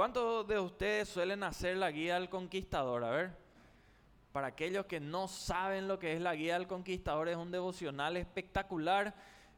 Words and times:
¿Cuántos 0.00 0.46
de 0.46 0.58
ustedes 0.58 1.10
suelen 1.10 1.42
hacer 1.42 1.76
la 1.76 1.90
guía 1.90 2.14
del 2.14 2.30
conquistador? 2.30 3.04
A 3.04 3.10
ver. 3.10 3.36
Para 4.32 4.46
aquellos 4.46 4.86
que 4.86 4.98
no 4.98 5.28
saben 5.28 5.88
lo 5.88 5.98
que 5.98 6.14
es 6.14 6.22
la 6.22 6.34
guía 6.34 6.54
del 6.54 6.66
conquistador, 6.66 7.28
es 7.28 7.36
un 7.36 7.50
devocional 7.50 8.16
espectacular 8.16 9.14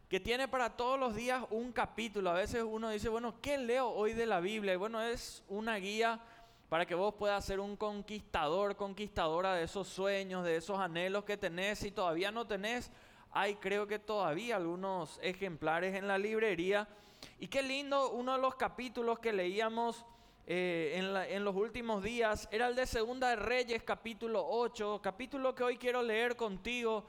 que 0.08 0.18
tiene 0.18 0.48
para 0.48 0.76
todos 0.76 0.98
los 0.98 1.14
días 1.14 1.44
un 1.50 1.70
capítulo. 1.70 2.28
A 2.28 2.34
veces 2.34 2.64
uno 2.66 2.90
dice, 2.90 3.08
bueno, 3.08 3.40
¿qué 3.40 3.56
leo 3.56 3.88
hoy 3.90 4.14
de 4.14 4.26
la 4.26 4.40
Biblia? 4.40 4.72
Y 4.72 4.78
bueno, 4.78 5.00
es 5.00 5.44
una 5.46 5.76
guía 5.76 6.18
para 6.68 6.86
que 6.86 6.96
vos 6.96 7.14
puedas 7.14 7.44
ser 7.44 7.60
un 7.60 7.76
conquistador, 7.76 8.74
conquistadora 8.74 9.54
de 9.54 9.62
esos 9.62 9.86
sueños, 9.86 10.44
de 10.44 10.56
esos 10.56 10.80
anhelos 10.80 11.22
que 11.22 11.36
tenés. 11.36 11.78
Si 11.78 11.92
todavía 11.92 12.32
no 12.32 12.48
tenés, 12.48 12.90
hay 13.30 13.54
creo 13.54 13.86
que 13.86 14.00
todavía 14.00 14.56
algunos 14.56 15.20
ejemplares 15.22 15.94
en 15.94 16.08
la 16.08 16.18
librería. 16.18 16.88
Y 17.38 17.46
qué 17.46 17.62
lindo, 17.62 18.10
uno 18.10 18.32
de 18.32 18.38
los 18.40 18.56
capítulos 18.56 19.20
que 19.20 19.32
leíamos 19.32 20.04
eh, 20.44 21.28
en, 21.30 21.44
los 21.44 21.54
últimos 21.54 22.02
días 22.02 22.48
era 22.50 22.66
el 22.66 22.74
de 22.74 22.84
Segunda 22.86 23.36
Reyes, 23.36 23.84
capítulo 23.84 24.44
8, 24.44 25.00
capítulo 25.00 25.54
que 25.54 25.62
hoy 25.62 25.76
quiero 25.76 26.02
leer 26.02 26.34
contigo 26.34 27.04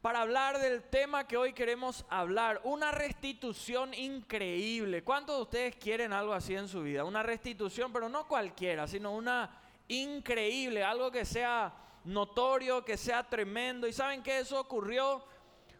para 0.00 0.20
hablar 0.20 0.60
del 0.60 0.84
tema 0.84 1.26
que 1.26 1.36
hoy 1.36 1.52
queremos 1.52 2.06
hablar, 2.08 2.60
una 2.62 2.92
restitución 2.92 3.92
increíble. 3.94 5.02
¿Cuántos 5.02 5.36
de 5.36 5.42
ustedes 5.42 5.76
quieren 5.76 6.12
algo 6.12 6.32
así 6.32 6.54
en 6.54 6.68
su 6.68 6.82
vida? 6.82 7.04
Una 7.04 7.24
restitución, 7.24 7.92
pero 7.92 8.08
no 8.08 8.28
cualquiera, 8.28 8.86
sino 8.86 9.12
una 9.12 9.60
increíble, 9.88 10.84
algo 10.84 11.10
que 11.10 11.24
sea 11.24 11.74
notorio, 12.04 12.84
que 12.84 12.96
sea 12.96 13.28
tremendo. 13.28 13.88
Y 13.88 13.92
saben 13.92 14.22
que 14.22 14.38
eso 14.38 14.58
ocurrió 14.58 15.22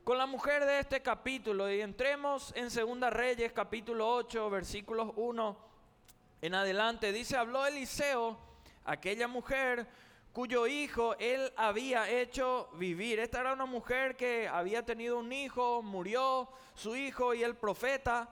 con 0.03 0.19
la 0.19 0.27
mujer 0.27 0.67
de 0.67 0.81
este 0.81 1.01
capítulo. 1.01 1.73
Y 1.73 1.81
entremos 1.81 2.53
en 2.57 2.71
Segunda 2.71 3.09
Reyes, 3.09 3.53
capítulo 3.53 4.13
8, 4.17 4.51
versículos 4.51 5.13
1 5.17 5.70
en 6.43 6.55
adelante. 6.55 7.13
Dice, 7.13 7.37
habló 7.37 7.67
Eliseo, 7.67 8.39
aquella 8.85 9.29
mujer 9.29 9.87
cuyo 10.33 10.67
hijo 10.67 11.17
él 11.19 11.53
había 11.57 12.09
hecho 12.09 12.69
vivir. 12.75 13.19
Esta 13.19 13.41
era 13.41 13.53
una 13.53 13.67
mujer 13.67 14.17
que 14.17 14.49
había 14.49 14.85
tenido 14.85 15.19
un 15.19 15.33
hijo, 15.33 15.83
murió 15.83 16.49
su 16.75 16.95
hijo 16.97 17.35
y 17.35 17.43
el 17.43 17.57
profeta 17.57 18.29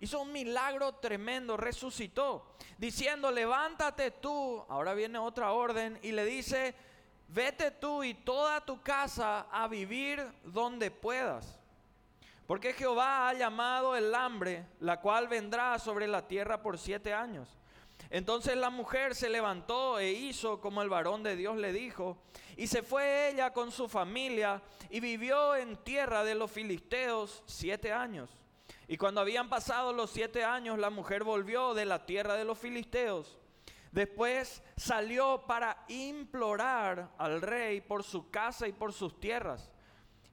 hizo 0.00 0.20
un 0.20 0.32
milagro 0.32 0.96
tremendo, 0.96 1.56
resucitó, 1.56 2.56
diciendo, 2.78 3.30
levántate 3.30 4.10
tú, 4.10 4.64
ahora 4.68 4.94
viene 4.94 5.18
otra 5.18 5.52
orden, 5.52 5.98
y 6.02 6.12
le 6.12 6.24
dice, 6.24 6.74
vete 7.28 7.70
tú 7.70 8.04
y 8.04 8.14
toda 8.14 8.64
tu 8.64 8.82
casa 8.82 9.46
a 9.50 9.66
vivir 9.68 10.22
donde 10.44 10.90
puedas. 10.90 11.58
Porque 12.46 12.72
Jehová 12.72 13.28
ha 13.28 13.34
llamado 13.34 13.96
el 13.96 14.14
hambre, 14.14 14.66
la 14.80 15.00
cual 15.00 15.28
vendrá 15.28 15.78
sobre 15.78 16.06
la 16.06 16.28
tierra 16.28 16.62
por 16.62 16.78
siete 16.78 17.12
años. 17.12 17.48
Entonces 18.10 18.56
la 18.56 18.70
mujer 18.70 19.14
se 19.14 19.28
levantó 19.28 19.98
e 19.98 20.12
hizo 20.12 20.60
como 20.60 20.82
el 20.82 20.88
varón 20.88 21.22
de 21.22 21.34
Dios 21.34 21.56
le 21.56 21.72
dijo, 21.72 22.18
y 22.56 22.68
se 22.68 22.82
fue 22.82 23.30
ella 23.30 23.52
con 23.52 23.72
su 23.72 23.88
familia 23.88 24.62
y 24.90 25.00
vivió 25.00 25.56
en 25.56 25.76
tierra 25.76 26.22
de 26.22 26.34
los 26.34 26.50
filisteos 26.50 27.42
siete 27.46 27.92
años. 27.92 28.30
Y 28.86 28.96
cuando 28.96 29.20
habían 29.20 29.48
pasado 29.48 29.92
los 29.92 30.10
siete 30.10 30.44
años, 30.44 30.78
la 30.78 30.90
mujer 30.90 31.24
volvió 31.24 31.74
de 31.74 31.84
la 31.84 32.06
tierra 32.06 32.34
de 32.34 32.44
los 32.44 32.58
filisteos. 32.58 33.38
Después 33.90 34.62
salió 34.76 35.44
para 35.46 35.84
implorar 35.88 37.10
al 37.18 37.42
rey 37.42 37.80
por 37.80 38.04
su 38.04 38.30
casa 38.30 38.68
y 38.68 38.72
por 38.72 38.92
sus 38.92 39.18
tierras. 39.18 39.70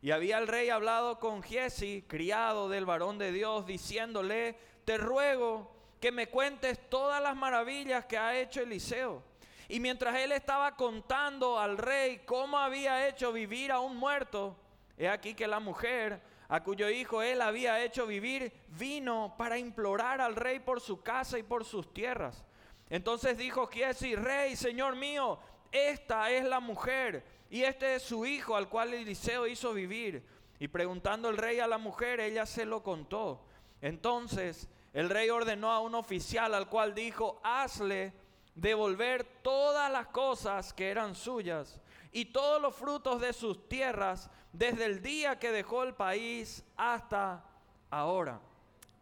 Y 0.04 0.12
había 0.12 0.38
el 0.38 0.50
rey 0.50 0.70
hablado 0.70 1.18
con 1.18 1.42
Giesi, 1.42 2.04
criado 2.06 2.68
del 2.68 2.86
varón 2.86 3.18
de 3.18 3.32
Dios, 3.32 3.66
diciéndole, 3.66 4.58
te 4.84 4.98
ruego 4.98 5.72
que 6.02 6.12
me 6.12 6.28
cuentes 6.28 6.90
todas 6.90 7.24
las 7.24 7.38
maravillas 7.38 8.04
que 8.04 8.18
ha 8.18 8.38
hecho 8.38 8.60
Eliseo. 8.60 9.24
Y 9.70 9.80
mientras 9.80 10.18
él 10.18 10.34
estaba 10.34 10.76
contando 10.76 11.58
al 11.58 11.78
rey 11.78 12.24
cómo 12.26 12.58
había 12.58 13.08
hecho 13.08 13.32
vivir 13.32 13.72
a 13.72 13.80
un 13.80 13.96
muerto, 13.96 14.58
he 14.98 15.08
aquí 15.08 15.36
que 15.36 15.48
la 15.48 15.62
mujer 15.62 16.22
a 16.50 16.62
cuyo 16.62 16.90
hijo 16.90 17.22
él 17.22 17.42
había 17.42 17.82
hecho 17.82 18.06
vivir 18.06 18.52
vino 18.78 19.36
para 19.38 19.58
implorar 19.58 20.20
al 20.20 20.36
rey 20.36 20.60
por 20.60 20.82
su 20.82 21.02
casa 21.02 21.40
y 21.40 21.44
por 21.44 21.64
sus 21.64 21.94
tierras. 21.94 22.44
Entonces 22.90 23.38
dijo 23.38 23.68
Giesi, 23.68 24.18
rey, 24.18 24.58
señor 24.58 24.98
mío, 24.98 25.40
esta 25.72 26.30
es 26.30 26.44
la 26.44 26.60
mujer 26.60 27.24
y 27.54 27.66
este 27.66 27.94
es 27.94 28.02
su 28.02 28.26
hijo 28.26 28.56
al 28.56 28.68
cual 28.68 28.96
Eliseo 28.96 29.46
hizo 29.46 29.76
vivir. 29.76 30.26
Y 30.58 30.70
preguntando 30.70 31.30
el 31.30 31.38
rey 31.38 31.60
a 31.60 31.68
la 31.68 31.78
mujer, 31.78 32.20
ella 32.20 32.48
se 32.48 32.66
lo 32.66 32.82
contó. 32.82 33.46
Entonces 33.80 34.68
el 34.92 35.08
rey 35.08 35.30
ordenó 35.30 35.72
a 35.72 35.80
un 35.80 35.94
oficial 35.94 36.56
al 36.56 36.68
cual 36.68 36.96
dijo, 36.96 37.40
hazle 37.44 38.12
devolver 38.56 39.24
todas 39.44 39.92
las 39.92 40.08
cosas 40.08 40.74
que 40.74 40.90
eran 40.90 41.14
suyas 41.14 41.80
y 42.12 42.26
todos 42.26 42.60
los 42.60 42.76
frutos 42.76 43.22
de 43.22 43.34
sus 43.34 43.70
tierras 43.70 44.32
desde 44.52 44.86
el 44.86 45.04
día 45.04 45.38
que 45.38 45.52
dejó 45.52 45.84
el 45.84 45.94
país 45.94 46.64
hasta 46.76 47.46
ahora. 47.92 48.42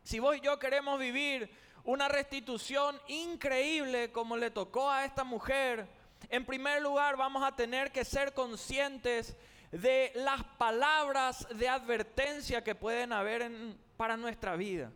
Si 0.04 0.20
vos 0.20 0.36
y 0.36 0.42
yo 0.42 0.60
queremos 0.60 1.00
vivir 1.00 1.50
una 1.86 2.10
restitución 2.10 3.00
increíble 3.08 4.12
como 4.12 4.36
le 4.36 4.52
tocó 4.52 4.92
a 4.92 5.06
esta 5.06 5.24
mujer, 5.24 6.01
en 6.32 6.46
primer 6.46 6.82
lugar 6.82 7.18
vamos 7.18 7.44
a 7.44 7.56
tener 7.56 7.92
que 7.92 8.06
ser 8.06 8.34
conscientes 8.34 9.36
de 9.72 10.12
las 10.16 10.44
palabras 10.58 11.46
de 11.54 11.68
advertencia 11.68 12.64
que 12.64 12.74
pueden 12.74 13.12
haber 13.12 13.52
para 13.98 14.16
nuestra 14.16 14.56
vida. 14.56 14.92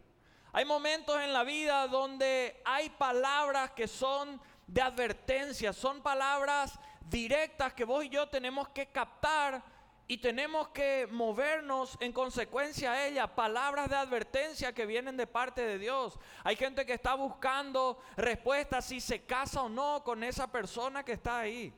Hay 0.53 0.63
momentos 0.63 1.19
en 1.21 1.33
la 1.33 1.43
vida 1.43 1.87
donde 1.87 2.61
hay 2.63 2.89
palabras 2.89 3.71
que 3.71 3.87
son 3.87 4.39
de 4.65 4.81
advertencia, 4.81 5.73
son 5.73 6.01
palabras 6.01 6.79
directas 7.01 7.73
que 7.73 7.83
vos 7.83 8.05
y 8.05 8.09
yo 8.09 8.29
tenemos 8.29 8.69
que 8.69 8.87
captar 8.87 9.61
y 10.07 10.17
tenemos 10.17 10.69
que 10.69 11.07
movernos 11.09 11.97
en 11.99 12.11
consecuencia 12.13 12.91
a 12.91 13.07
ellas. 13.07 13.29
Palabras 13.31 13.89
de 13.89 13.95
advertencia 13.95 14.73
que 14.73 14.85
vienen 14.85 15.17
de 15.17 15.25
parte 15.25 15.61
de 15.61 15.79
Dios. 15.79 16.19
Hay 16.43 16.55
gente 16.55 16.85
que 16.85 16.93
está 16.93 17.15
buscando 17.15 17.97
respuestas 18.15 18.85
si 18.85 19.01
se 19.01 19.25
casa 19.25 19.63
o 19.63 19.69
no 19.69 20.03
con 20.03 20.23
esa 20.23 20.51
persona 20.51 21.03
que 21.03 21.13
está 21.13 21.39
ahí. 21.39 21.73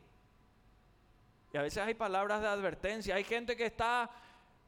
Y 1.54 1.58
a 1.58 1.62
veces 1.62 1.82
hay 1.84 1.94
palabras 1.94 2.42
de 2.42 2.48
advertencia. 2.48 3.16
Hay 3.16 3.24
gente 3.24 3.56
que 3.56 3.66
está 3.66 4.10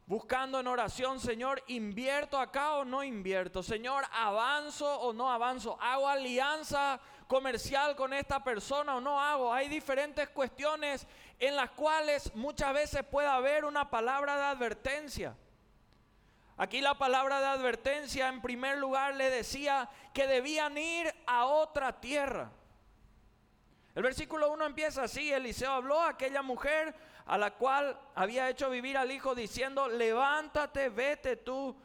buscando 0.06 0.58
en 0.58 0.66
oración, 0.66 1.20
Señor, 1.20 1.62
invierto 1.68 2.38
acá 2.38 2.72
o 2.76 2.84
no 2.84 3.04
invierto, 3.04 3.62
Señor, 3.62 4.02
avanzo 4.10 4.92
o 5.02 5.12
no 5.12 5.30
avanzo, 5.30 5.78
hago 5.80 6.08
alianza 6.08 6.98
comercial 7.30 7.94
con 7.94 8.12
esta 8.12 8.42
persona 8.42 8.96
o 8.96 9.00
no 9.00 9.20
hago. 9.20 9.54
Hay 9.54 9.68
diferentes 9.68 10.28
cuestiones 10.30 11.06
en 11.38 11.54
las 11.54 11.70
cuales 11.70 12.34
muchas 12.34 12.74
veces 12.74 13.04
puede 13.04 13.28
haber 13.28 13.64
una 13.64 13.88
palabra 13.88 14.36
de 14.36 14.42
advertencia. 14.46 15.36
Aquí 16.56 16.80
la 16.80 16.98
palabra 16.98 17.38
de 17.38 17.46
advertencia 17.46 18.28
en 18.28 18.42
primer 18.42 18.78
lugar 18.78 19.14
le 19.14 19.30
decía 19.30 19.88
que 20.12 20.26
debían 20.26 20.76
ir 20.76 21.14
a 21.24 21.46
otra 21.46 22.00
tierra. 22.00 22.50
El 23.94 24.02
versículo 24.02 24.50
1 24.50 24.66
empieza 24.66 25.04
así, 25.04 25.32
Eliseo 25.32 25.70
habló 25.70 26.00
a 26.00 26.08
aquella 26.08 26.42
mujer 26.42 26.96
a 27.26 27.38
la 27.38 27.52
cual 27.52 27.96
había 28.16 28.48
hecho 28.50 28.68
vivir 28.70 28.98
al 28.98 29.12
hijo 29.12 29.36
diciendo, 29.36 29.86
levántate, 29.86 30.88
vete 30.88 31.36
tú 31.36 31.76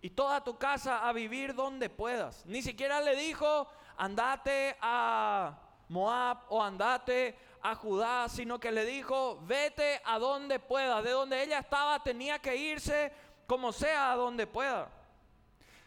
y 0.00 0.10
toda 0.10 0.42
tu 0.42 0.58
casa 0.58 1.08
a 1.08 1.12
vivir 1.12 1.54
donde 1.54 1.88
puedas. 1.88 2.44
Ni 2.46 2.62
siquiera 2.62 3.00
le 3.00 3.14
dijo, 3.14 3.68
andate 3.98 4.76
a 4.80 5.58
Moab 5.88 6.38
o 6.48 6.62
andate 6.62 7.36
a 7.60 7.74
Judá, 7.74 8.28
sino 8.28 8.58
que 8.58 8.72
le 8.72 8.84
dijo, 8.84 9.40
vete 9.42 10.00
a 10.04 10.18
donde 10.18 10.58
puedas. 10.58 11.02
De 11.04 11.10
donde 11.10 11.42
ella 11.42 11.58
estaba 11.58 12.02
tenía 12.02 12.38
que 12.38 12.56
irse 12.56 13.12
como 13.46 13.72
sea 13.72 14.12
a 14.12 14.16
donde 14.16 14.46
pueda. 14.46 14.90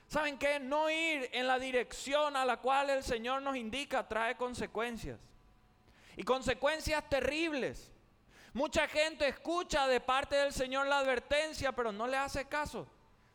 ¿Saben 0.08 0.38
qué? 0.38 0.60
No 0.60 0.90
ir 0.90 1.30
en 1.32 1.48
la 1.48 1.58
dirección 1.58 2.36
a 2.36 2.44
la 2.44 2.58
cual 2.58 2.90
el 2.90 3.04
Señor 3.04 3.42
nos 3.42 3.56
indica 3.56 4.08
trae 4.08 4.36
consecuencias. 4.36 5.20
Y 6.18 6.24
consecuencias 6.24 7.08
terribles. 7.10 7.94
Mucha 8.54 8.88
gente 8.90 9.26
escucha 9.30 9.88
de 9.88 10.02
parte 10.02 10.36
del 10.36 10.52
Señor 10.52 10.88
la 10.88 11.00
advertencia, 11.00 11.72
pero 11.72 11.94
no 11.94 12.08
le 12.08 12.18
hace 12.18 12.46
caso. 12.46 12.86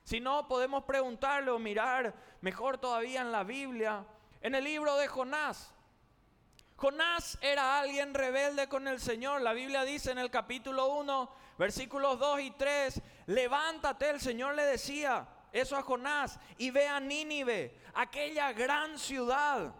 Si 0.04 0.20
no, 0.20 0.46
podemos 0.46 0.84
preguntarle 0.84 1.50
o 1.50 1.58
mirar, 1.58 2.14
mejor 2.42 2.76
todavía 2.76 3.22
en 3.22 3.32
la 3.32 3.42
Biblia, 3.42 4.04
en 4.46 4.54
el 4.54 4.62
libro 4.62 4.96
de 4.96 5.08
Jonás. 5.08 5.74
Jonás 6.76 7.36
era 7.40 7.80
alguien 7.80 8.14
rebelde 8.14 8.68
con 8.68 8.86
el 8.86 9.00
Señor. 9.00 9.42
La 9.42 9.52
Biblia 9.52 9.82
dice 9.82 10.12
en 10.12 10.18
el 10.18 10.30
capítulo 10.30 10.86
1, 10.86 11.30
versículos 11.58 12.16
2 12.20 12.40
y 12.42 12.50
3, 12.52 13.02
levántate, 13.26 14.08
el 14.08 14.20
Señor 14.20 14.54
le 14.54 14.62
decía 14.62 15.26
eso 15.50 15.76
a 15.76 15.82
Jonás, 15.82 16.38
y 16.58 16.70
ve 16.70 16.86
a 16.86 17.00
Nínive, 17.00 17.76
aquella 17.92 18.52
gran 18.52 19.00
ciudad 19.00 19.74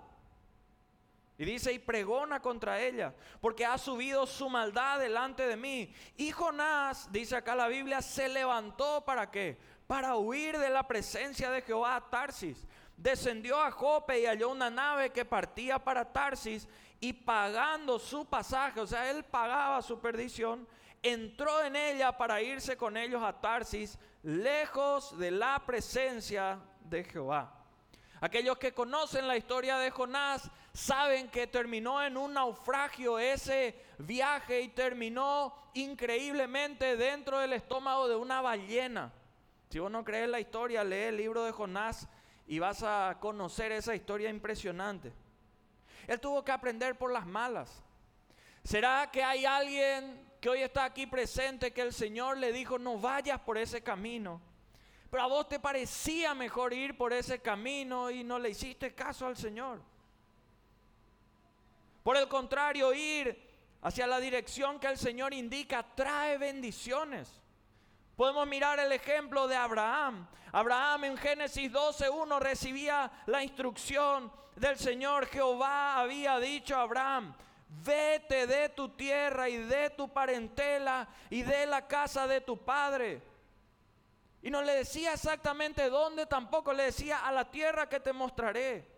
y 1.39 1.45
dice, 1.45 1.73
y 1.73 1.79
pregona 1.79 2.41
contra 2.41 2.81
ella, 2.81 3.15
porque 3.41 3.67
ha 3.67 3.77
subido 3.79 4.27
su 4.27 4.49
maldad 4.49 4.99
delante 4.99 5.47
de 5.47 5.57
mí. 5.57 5.93
Y 6.17 6.33
Jonás, 6.33 7.13
dice 7.13 7.37
acá 7.37 7.55
la 7.55 7.69
Biblia, 7.69 8.01
se 8.03 8.29
levantó 8.29 9.05
para 9.05 9.31
qué? 9.31 9.59
Para 9.87 10.17
huir 10.17 10.59
de 10.59 10.71
la 10.71 10.89
presencia 10.89 11.51
de 11.51 11.63
Jehová 11.63 11.97
a 11.97 12.11
Tarsis. 12.11 12.67
Descendió 12.97 13.61
a 13.61 13.71
Jope 13.71 14.21
y 14.21 14.27
halló 14.27 14.51
una 14.51 14.71
nave 14.71 15.11
que 15.11 15.25
partía 15.25 15.79
para 15.79 16.13
Tarsis 16.13 16.67
y 17.01 17.13
pagando 17.13 17.99
su 17.99 18.25
pasaje, 18.25 18.81
o 18.81 18.87
sea, 18.87 19.11
él 19.11 19.25
pagaba 19.25 19.83
su 19.83 20.01
perdición, 20.01 20.67
entró 21.03 21.63
en 21.63 21.77
ella 21.77 22.17
para 22.17 22.41
irse 22.41 22.77
con 22.77 22.97
ellos 22.97 23.23
a 23.23 23.41
Tarsis, 23.41 23.99
lejos 24.23 25.17
de 25.19 25.31
la 25.31 25.63
presencia 25.65 26.59
de 26.81 27.05
Jehová. 27.05 27.53
Aquellos 28.21 28.57
que 28.57 28.73
conocen 28.73 29.29
la 29.29 29.37
historia 29.37 29.77
de 29.77 29.91
Jonás 29.91 30.51
saben 30.73 31.29
que 31.29 31.47
terminó 31.47 32.03
en 32.03 32.17
un 32.17 32.33
naufragio 32.33 33.19
ese 33.19 33.79
viaje 33.99 34.63
y 34.63 34.69
terminó 34.69 35.55
increíblemente 35.75 36.97
dentro 36.97 37.39
del 37.39 37.53
estómago 37.53 38.09
de 38.09 38.17
una 38.17 38.41
ballena. 38.41 39.13
Si 39.69 39.79
vos 39.79 39.91
no 39.91 40.03
crees 40.03 40.31
la 40.31 40.41
historia, 40.41 40.83
lee 40.83 41.09
el 41.09 41.19
libro 41.19 41.45
de 41.45 41.53
Jonás 41.53 42.09
y 42.47 42.59
vas 42.59 42.83
a 42.83 43.17
conocer 43.21 43.73
esa 43.73 43.95
historia 43.95 44.31
impresionante. 44.31 45.13
Él 46.07 46.21
tuvo 46.21 46.45
que 46.45 46.53
aprender 46.53 46.97
por 46.97 47.13
las 47.13 47.27
malas. 47.27 47.83
¿Será 48.63 49.11
que 49.11 49.23
hay 49.23 49.45
alguien 49.45 50.25
que 50.41 50.49
hoy 50.49 50.63
está 50.63 50.85
aquí 50.85 51.07
presente 51.07 51.73
que 51.73 51.83
el 51.83 51.93
Señor 51.93 52.39
le 52.39 52.53
dijo, 52.53 52.79
no 52.79 52.99
vayas 52.99 53.41
por 53.41 53.59
ese 53.59 53.83
camino? 53.83 54.41
Pero 55.11 55.23
a 55.23 55.27
vos 55.27 55.49
te 55.49 55.59
parecía 55.59 56.35
mejor 56.35 56.73
ir 56.73 56.97
por 56.97 57.13
ese 57.13 57.41
camino 57.41 58.11
y 58.11 58.25
no 58.25 58.39
le 58.39 58.51
hiciste 58.51 58.95
caso 58.95 59.27
al 59.27 59.37
Señor. 59.37 59.81
Por 62.03 62.17
el 62.17 62.29
contrario, 62.29 62.93
ir 62.93 63.37
hacia 63.83 64.07
la 64.07 64.21
dirección 64.21 64.79
que 64.79 64.89
el 64.89 64.99
Señor 64.99 65.35
indica 65.35 65.85
trae 65.95 66.39
bendiciones. 66.39 67.41
Podemos 68.17 68.47
mirar 68.47 68.81
el 68.81 68.93
ejemplo 68.93 69.47
de 69.47 69.57
Abraham. 69.57 70.27
Abraham 70.51 71.05
en 71.05 71.17
Génesis 71.19 71.71
12.1 71.71 72.41
recibía 72.41 73.11
la 73.27 73.43
instrucción 73.43 74.33
del 74.57 74.79
Señor. 74.79 75.27
Jehová 75.27 76.01
había 76.01 76.39
dicho 76.39 76.77
a 76.77 76.83
Abraham, 76.83 77.37
vete 77.69 78.47
de 78.47 78.71
tu 78.71 78.89
tierra 78.89 79.51
y 79.51 79.59
de 79.59 79.91
tu 79.91 80.09
parentela 80.09 81.07
y 81.29 81.43
de 81.43 81.67
la 81.67 81.87
casa 81.87 82.27
de 82.27 82.41
tu 82.41 82.57
padre. 82.57 83.21
Y 84.41 84.51
no 84.51 84.63
le 84.63 84.77
decía 84.77 85.13
exactamente 85.13 85.91
dónde, 85.91 86.25
tampoco 86.25 86.73
le 86.73 86.85
decía 86.85 87.27
a 87.27 87.33
la 87.33 87.51
tierra 87.51 87.87
que 87.87 88.01
te 88.01 88.15
mostraré. 88.15 88.96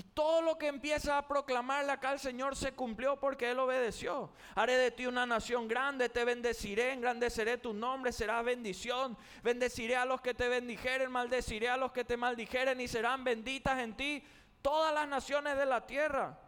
Y 0.00 0.02
todo 0.02 0.40
lo 0.40 0.56
que 0.56 0.68
empieza 0.68 1.18
a 1.18 1.28
proclamarle 1.28 1.92
acá 1.92 2.08
al 2.08 2.18
Señor 2.18 2.56
se 2.56 2.72
cumplió 2.72 3.20
porque 3.20 3.50
Él 3.50 3.58
obedeció. 3.58 4.30
Haré 4.54 4.78
de 4.78 4.90
ti 4.90 5.04
una 5.04 5.26
nación 5.26 5.68
grande, 5.68 6.08
te 6.08 6.24
bendeciré, 6.24 6.94
engrandeceré 6.94 7.58
tu 7.58 7.74
nombre, 7.74 8.10
será 8.10 8.40
bendición. 8.40 9.14
Bendeciré 9.42 9.96
a 9.96 10.06
los 10.06 10.22
que 10.22 10.32
te 10.32 10.48
bendijeren, 10.48 11.12
maldeciré 11.12 11.68
a 11.68 11.76
los 11.76 11.92
que 11.92 12.06
te 12.06 12.16
maldijeren 12.16 12.80
y 12.80 12.88
serán 12.88 13.24
benditas 13.24 13.78
en 13.78 13.94
ti 13.94 14.24
todas 14.62 14.94
las 14.94 15.06
naciones 15.06 15.58
de 15.58 15.66
la 15.66 15.84
tierra. 15.86 16.38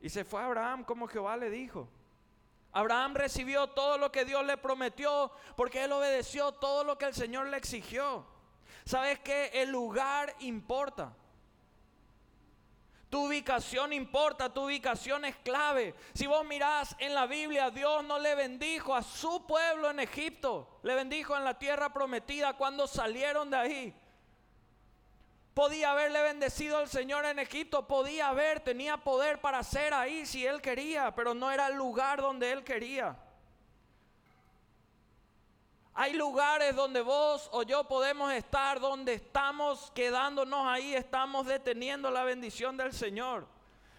Y 0.00 0.08
se 0.08 0.24
fue 0.24 0.40
Abraham 0.40 0.84
como 0.84 1.08
Jehová 1.08 1.36
le 1.36 1.50
dijo. 1.50 1.88
Abraham 2.70 3.16
recibió 3.16 3.66
todo 3.66 3.98
lo 3.98 4.12
que 4.12 4.24
Dios 4.24 4.46
le 4.46 4.58
prometió 4.58 5.32
porque 5.56 5.82
él 5.82 5.90
obedeció 5.90 6.52
todo 6.52 6.84
lo 6.84 6.96
que 6.98 7.06
el 7.06 7.14
Señor 7.14 7.48
le 7.48 7.56
exigió. 7.56 8.24
¿Sabes 8.84 9.18
que 9.18 9.46
El 9.54 9.72
lugar 9.72 10.36
importa. 10.38 11.12
Tu 13.16 13.24
ubicación 13.24 13.94
importa, 13.94 14.52
tu 14.52 14.66
ubicación 14.66 15.24
es 15.24 15.34
clave. 15.36 15.94
Si 16.12 16.26
vos 16.26 16.44
mirás 16.44 16.94
en 16.98 17.14
la 17.14 17.26
Biblia, 17.26 17.70
Dios 17.70 18.04
no 18.04 18.18
le 18.18 18.34
bendijo 18.34 18.94
a 18.94 19.02
su 19.02 19.46
pueblo 19.46 19.88
en 19.88 20.00
Egipto, 20.00 20.80
le 20.82 20.94
bendijo 20.94 21.34
en 21.34 21.42
la 21.42 21.58
tierra 21.58 21.94
prometida 21.94 22.58
cuando 22.58 22.86
salieron 22.86 23.48
de 23.48 23.56
ahí. 23.56 23.94
Podía 25.54 25.92
haberle 25.92 26.20
bendecido 26.20 26.76
al 26.76 26.90
Señor 26.90 27.24
en 27.24 27.38
Egipto, 27.38 27.88
podía 27.88 28.28
haber, 28.28 28.60
tenía 28.60 28.98
poder 28.98 29.40
para 29.40 29.60
hacer 29.60 29.94
ahí 29.94 30.26
si 30.26 30.44
él 30.44 30.60
quería, 30.60 31.14
pero 31.14 31.32
no 31.32 31.50
era 31.50 31.68
el 31.68 31.74
lugar 31.74 32.20
donde 32.20 32.52
él 32.52 32.64
quería. 32.64 33.16
Hay 35.98 36.12
lugares 36.12 36.76
donde 36.76 37.00
vos 37.00 37.48
o 37.52 37.62
yo 37.62 37.84
podemos 37.84 38.30
estar, 38.30 38.80
donde 38.80 39.14
estamos 39.14 39.90
quedándonos 39.92 40.66
ahí, 40.66 40.94
estamos 40.94 41.46
deteniendo 41.46 42.10
la 42.10 42.22
bendición 42.22 42.76
del 42.76 42.92
Señor. 42.92 43.46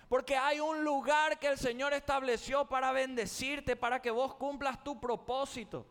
Porque 0.08 0.38
hay 0.38 0.60
un 0.60 0.84
lugar 0.84 1.40
que 1.40 1.48
el 1.48 1.58
Señor 1.58 1.94
estableció 1.94 2.66
para 2.66 2.92
bendecirte, 2.92 3.76
para 3.76 4.00
que 4.00 4.12
vos 4.12 4.36
cumplas 4.36 4.84
tu 4.84 5.00
propósito, 5.00 5.88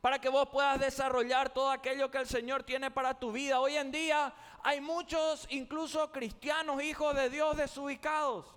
para 0.00 0.18
que 0.18 0.30
vos 0.30 0.48
puedas 0.48 0.80
desarrollar 0.80 1.50
todo 1.50 1.70
aquello 1.70 2.10
que 2.10 2.18
el 2.18 2.26
Señor 2.26 2.62
tiene 2.62 2.90
para 2.90 3.12
tu 3.12 3.30
vida. 3.30 3.60
Hoy 3.60 3.76
en 3.76 3.92
día 3.92 4.32
hay 4.62 4.80
muchos, 4.80 5.46
incluso 5.50 6.12
cristianos, 6.12 6.82
hijos 6.82 7.14
de 7.14 7.28
Dios 7.28 7.58
desubicados. 7.58 8.54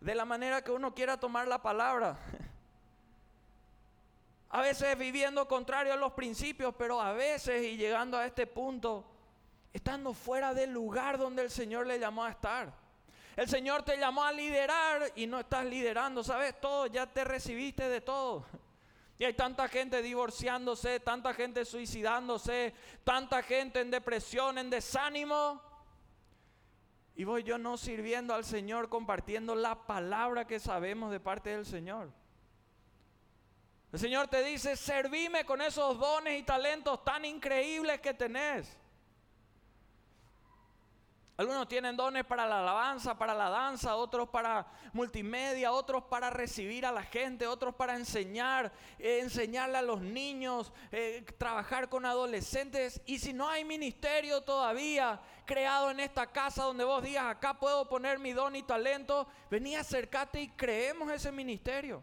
De 0.00 0.14
la 0.14 0.26
manera 0.26 0.62
que 0.62 0.70
uno 0.70 0.94
quiera 0.94 1.18
tomar 1.18 1.48
la 1.48 1.62
palabra. 1.62 2.18
A 4.52 4.60
veces 4.60 4.98
viviendo 4.98 5.48
contrario 5.48 5.94
a 5.94 5.96
los 5.96 6.12
principios, 6.12 6.74
pero 6.76 7.00
a 7.00 7.14
veces 7.14 7.64
y 7.64 7.78
llegando 7.78 8.18
a 8.18 8.26
este 8.26 8.46
punto, 8.46 9.02
estando 9.72 10.12
fuera 10.12 10.52
del 10.52 10.70
lugar 10.70 11.16
donde 11.16 11.42
el 11.42 11.50
Señor 11.50 11.86
le 11.86 11.98
llamó 11.98 12.24
a 12.24 12.30
estar. 12.30 12.70
El 13.34 13.48
Señor 13.48 13.82
te 13.82 13.96
llamó 13.96 14.24
a 14.24 14.30
liderar 14.30 15.10
y 15.16 15.26
no 15.26 15.40
estás 15.40 15.64
liderando, 15.64 16.22
¿sabes? 16.22 16.60
Todo, 16.60 16.86
ya 16.86 17.06
te 17.06 17.24
recibiste 17.24 17.88
de 17.88 18.00
todo. 18.00 18.44
Y 19.18 19.24
hay 19.24 19.34
tanta 19.34 19.68
gente 19.68 20.02
divorciándose, 20.02 20.98
tanta 20.98 21.32
gente 21.32 21.64
suicidándose, 21.64 22.74
tanta 23.04 23.40
gente 23.44 23.80
en 23.80 23.92
depresión, 23.92 24.58
en 24.58 24.68
desánimo. 24.68 25.62
Y 27.14 27.22
voy 27.22 27.44
yo 27.44 27.56
no 27.56 27.76
sirviendo 27.76 28.34
al 28.34 28.44
Señor, 28.44 28.88
compartiendo 28.88 29.54
la 29.54 29.86
palabra 29.86 30.44
que 30.48 30.58
sabemos 30.58 31.12
de 31.12 31.20
parte 31.20 31.50
del 31.50 31.64
Señor. 31.64 32.10
El 33.92 33.98
Señor 33.98 34.28
te 34.28 34.42
dice, 34.42 34.74
servime 34.74 35.44
con 35.44 35.60
esos 35.60 35.98
dones 35.98 36.40
y 36.40 36.42
talentos 36.44 37.04
tan 37.04 37.26
increíbles 37.26 38.00
que 38.00 38.14
tenés. 38.14 38.78
Algunos 41.36 41.68
tienen 41.68 41.96
dones 41.96 42.24
para 42.24 42.46
la 42.46 42.60
alabanza, 42.60 43.18
para 43.18 43.34
la 43.34 43.50
danza, 43.50 43.96
otros 43.96 44.28
para 44.28 44.66
multimedia, 44.94 45.72
otros 45.72 46.04
para 46.04 46.30
recibir 46.30 46.86
a 46.86 46.92
la 46.92 47.02
gente, 47.02 47.46
otros 47.46 47.74
para 47.74 47.96
enseñar, 47.96 48.72
eh, 48.98 49.18
enseñarle 49.20 49.76
a 49.76 49.82
los 49.82 50.00
niños, 50.00 50.72
eh, 50.90 51.24
trabajar 51.36 51.88
con 51.88 52.06
adolescentes. 52.06 53.02
Y 53.06 53.18
si 53.18 53.32
no 53.32 53.48
hay 53.48 53.64
ministerio 53.64 54.42
todavía 54.42 55.20
creado 55.44 55.90
en 55.90 56.00
esta 56.00 56.28
casa 56.28 56.64
donde 56.64 56.84
vos 56.84 57.02
digas, 57.02 57.24
acá 57.26 57.58
puedo 57.58 57.88
poner 57.88 58.18
mi 58.18 58.32
don 58.32 58.54
y 58.56 58.62
talento, 58.62 59.26
vení, 59.50 59.74
acercate 59.74 60.40
y 60.40 60.48
creemos 60.48 61.10
ese 61.10 61.32
ministerio. 61.32 62.02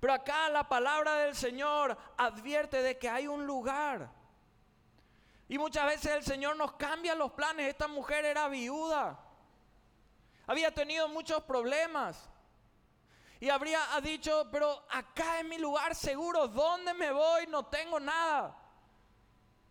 Pero 0.00 0.12
acá 0.12 0.48
la 0.48 0.68
palabra 0.68 1.16
del 1.16 1.34
Señor 1.34 1.96
advierte 2.16 2.82
de 2.82 2.98
que 2.98 3.08
hay 3.08 3.26
un 3.26 3.46
lugar. 3.46 4.10
Y 5.48 5.58
muchas 5.58 5.86
veces 5.86 6.12
el 6.12 6.24
Señor 6.24 6.56
nos 6.56 6.72
cambia 6.74 7.14
los 7.14 7.32
planes. 7.32 7.68
Esta 7.68 7.88
mujer 7.88 8.24
era 8.24 8.48
viuda. 8.48 9.18
Había 10.46 10.72
tenido 10.72 11.08
muchos 11.08 11.42
problemas. 11.44 12.28
Y 13.40 13.50
habría 13.50 13.80
dicho, 14.02 14.48
pero 14.50 14.86
acá 14.90 15.40
es 15.40 15.44
mi 15.44 15.58
lugar 15.58 15.94
seguro. 15.94 16.48
¿Dónde 16.48 16.94
me 16.94 17.12
voy? 17.12 17.46
No 17.46 17.66
tengo 17.66 18.00
nada. 18.00 18.63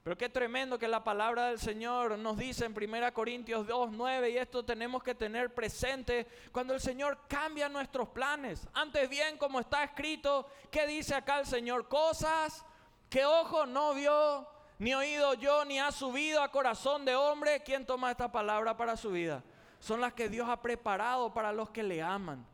Pero 0.04 0.18
qué 0.18 0.28
tremendo 0.28 0.78
que 0.78 0.90
la 0.90 1.02
palabra 1.02 1.48
del 1.48 1.60
Señor 1.60 2.18
nos 2.20 2.38
dice 2.38 2.66
en 2.66 2.76
1 2.78 3.14
Corintios 3.14 3.66
2, 3.66 3.92
9, 3.94 4.32
y 4.32 4.38
esto 4.38 4.66
tenemos 4.66 5.02
que 5.02 5.16
tener 5.16 5.54
presente 5.54 6.28
cuando 6.52 6.74
el 6.74 6.82
Señor 6.82 7.20
cambia 7.30 7.70
nuestros 7.70 8.10
planes. 8.10 8.68
Antes 8.74 9.10
bien, 9.10 9.38
como 9.38 9.62
está 9.62 9.82
escrito, 9.86 10.46
¿qué 10.70 10.86
dice 10.88 11.16
acá 11.16 11.40
el 11.40 11.46
Señor? 11.46 11.88
Cosas 11.88 12.66
que 13.10 13.24
ojo 13.24 13.66
no 13.66 13.94
vio, 13.94 14.46
ni 14.78 14.94
oído 14.94 15.36
yo, 15.36 15.64
ni 15.64 15.80
ha 15.80 15.94
subido 15.94 16.44
a 16.44 16.52
corazón 16.52 17.06
de 17.06 17.16
hombre. 17.16 17.64
¿Quién 17.64 17.86
toma 17.86 18.12
esta 18.12 18.30
palabra 18.30 18.76
para 18.76 18.98
su 18.98 19.12
vida? 19.12 19.42
Son 19.80 20.02
las 20.02 20.12
que 20.12 20.28
Dios 20.28 20.50
ha 20.50 20.62
preparado 20.62 21.34
para 21.34 21.54
los 21.54 21.70
que 21.70 21.82
le 21.82 22.02
aman. 22.02 22.46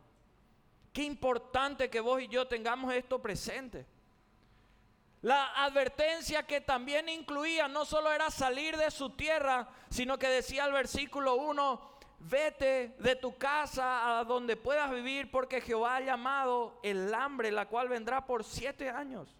Qué 0.93 1.01
importante 1.01 1.89
que 1.89 1.99
vos 1.99 2.21
y 2.21 2.27
yo 2.27 2.47
tengamos 2.47 2.93
esto 2.93 3.19
presente. 3.19 3.87
La 5.21 5.65
advertencia 5.65 6.43
que 6.43 6.61
también 6.61 7.09
incluía 7.09 7.67
no 7.67 7.83
solo 7.83 8.11
era 8.11 8.29
salir 8.29 8.77
de 8.77 8.89
su 8.89 9.09
tierra, 9.09 9.67
sino 9.89 10.17
que 10.17 10.29
decía 10.29 10.65
el 10.65 10.71
versículo 10.71 11.35
1, 11.35 11.89
vete 12.19 12.95
de 12.99 13.15
tu 13.17 13.37
casa 13.37 14.19
a 14.19 14.23
donde 14.23 14.55
puedas 14.55 14.89
vivir 14.91 15.29
porque 15.29 15.59
Jehová 15.59 15.97
ha 15.97 16.01
llamado 16.01 16.79
el 16.83 17.13
hambre, 17.13 17.51
la 17.51 17.67
cual 17.67 17.89
vendrá 17.89 18.25
por 18.25 18.45
siete 18.45 18.89
años. 18.89 19.35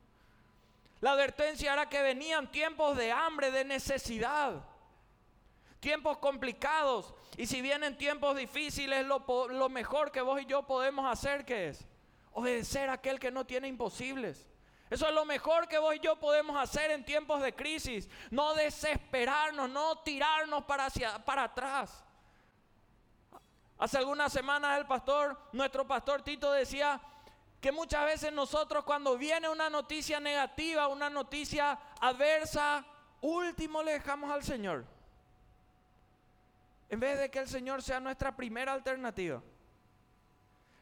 La 1.00 1.12
advertencia 1.12 1.72
era 1.72 1.88
que 1.88 2.02
venían 2.02 2.52
tiempos 2.52 2.98
de 2.98 3.14
hambre, 3.14 3.50
de 3.52 3.64
necesidad, 3.64 4.62
tiempos 5.80 6.18
complicados. 6.18 7.14
Y 7.38 7.46
si 7.46 7.62
vienen 7.62 7.98
tiempos 7.98 8.36
difíciles, 8.36 9.06
lo, 9.06 9.24
lo 9.48 9.70
mejor 9.70 10.12
que 10.12 10.20
vos 10.20 10.42
y 10.42 10.46
yo 10.46 10.64
podemos 10.64 11.10
hacer, 11.10 11.46
que 11.46 11.70
es? 11.70 11.86
Obedecer 12.34 12.90
a 12.90 12.94
aquel 12.94 13.18
que 13.18 13.32
no 13.32 13.46
tiene 13.46 13.70
imposibles. 13.70 14.49
Eso 14.90 15.08
es 15.08 15.14
lo 15.14 15.24
mejor 15.24 15.68
que 15.68 15.78
vos 15.78 15.96
y 15.96 16.00
yo 16.00 16.16
podemos 16.16 16.58
hacer 16.58 16.90
en 16.92 17.06
tiempos 17.06 17.42
de 17.42 17.54
crisis. 17.54 18.10
No 18.32 18.56
desesperarnos, 18.56 19.70
no 19.70 20.00
tirarnos 20.00 20.64
para, 20.66 20.86
hacia, 20.86 21.24
para 21.24 21.44
atrás. 21.44 22.04
Hace 23.78 23.98
algunas 23.98 24.34
semanas 24.34 24.78
el 24.80 24.88
pastor, 24.88 25.40
nuestro 25.54 25.88
pastor 25.88 26.24
Tito 26.24 26.52
decía 26.52 27.00
que 27.62 27.72
muchas 27.72 28.04
veces 28.06 28.34
nosotros 28.34 28.84
cuando 28.84 29.18
viene 29.18 29.48
una 29.48 29.70
noticia 29.70 30.20
negativa, 30.20 30.88
una 30.88 31.10
noticia 31.10 31.80
adversa, 32.02 32.84
último 33.22 33.84
le 33.84 33.94
dejamos 33.94 34.32
al 34.32 34.44
Señor. 34.44 34.86
En 36.90 37.00
vez 37.00 37.20
de 37.20 37.30
que 37.30 37.40
el 37.40 37.48
Señor 37.48 37.84
sea 37.84 38.00
nuestra 38.00 38.36
primera 38.36 38.74
alternativa. 38.74 39.42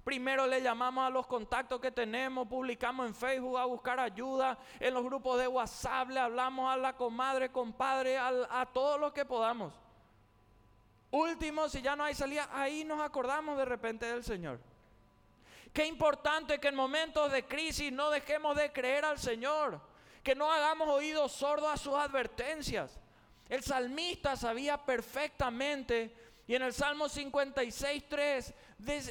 Primero 0.07 0.47
le 0.47 0.61
llamamos 0.61 1.05
a 1.05 1.09
los 1.09 1.27
contactos 1.27 1.81
que 1.81 1.91
tenemos, 1.91 2.47
publicamos 2.47 3.07
en 3.07 3.13
Facebook 3.13 3.57
a 3.57 3.65
buscar 3.65 3.99
ayuda, 3.99 4.57
en 4.79 4.93
los 4.93 5.03
grupos 5.03 5.37
de 5.37 5.49
WhatsApp 5.49 6.11
le 6.11 6.21
hablamos 6.21 6.71
a 6.71 6.77
la 6.77 6.95
comadre, 6.95 7.51
compadre, 7.51 8.17
a, 8.17 8.65
todos 8.71 8.97
los 9.01 9.11
que 9.11 9.25
podamos. 9.25 9.73
Último, 11.11 11.67
si 11.67 11.81
ya 11.81 11.97
no 11.97 12.05
hay 12.05 12.15
salida, 12.15 12.47
ahí 12.53 12.85
nos 12.85 13.01
acordamos 13.01 13.57
de 13.57 13.65
repente 13.65 14.05
del 14.05 14.23
Señor. 14.23 14.61
Qué 15.73 15.85
importante 15.85 16.57
que 16.57 16.69
en 16.69 16.75
momentos 16.75 17.29
de 17.29 17.43
crisis 17.43 17.91
no 17.91 18.09
dejemos 18.09 18.55
de 18.55 18.71
creer 18.71 19.03
al 19.03 19.19
Señor, 19.19 19.81
que 20.23 20.35
no 20.35 20.49
hagamos 20.49 20.87
oídos 20.87 21.33
sordos 21.33 21.69
a 21.69 21.75
sus 21.75 21.95
advertencias. 21.95 22.97
El 23.49 23.61
salmista 23.61 24.37
sabía 24.37 24.77
perfectamente, 24.77 26.26
y 26.47 26.55
en 26.55 26.61
el 26.61 26.73
Salmo 26.73 27.09
56, 27.09 28.03
3, 28.07 28.53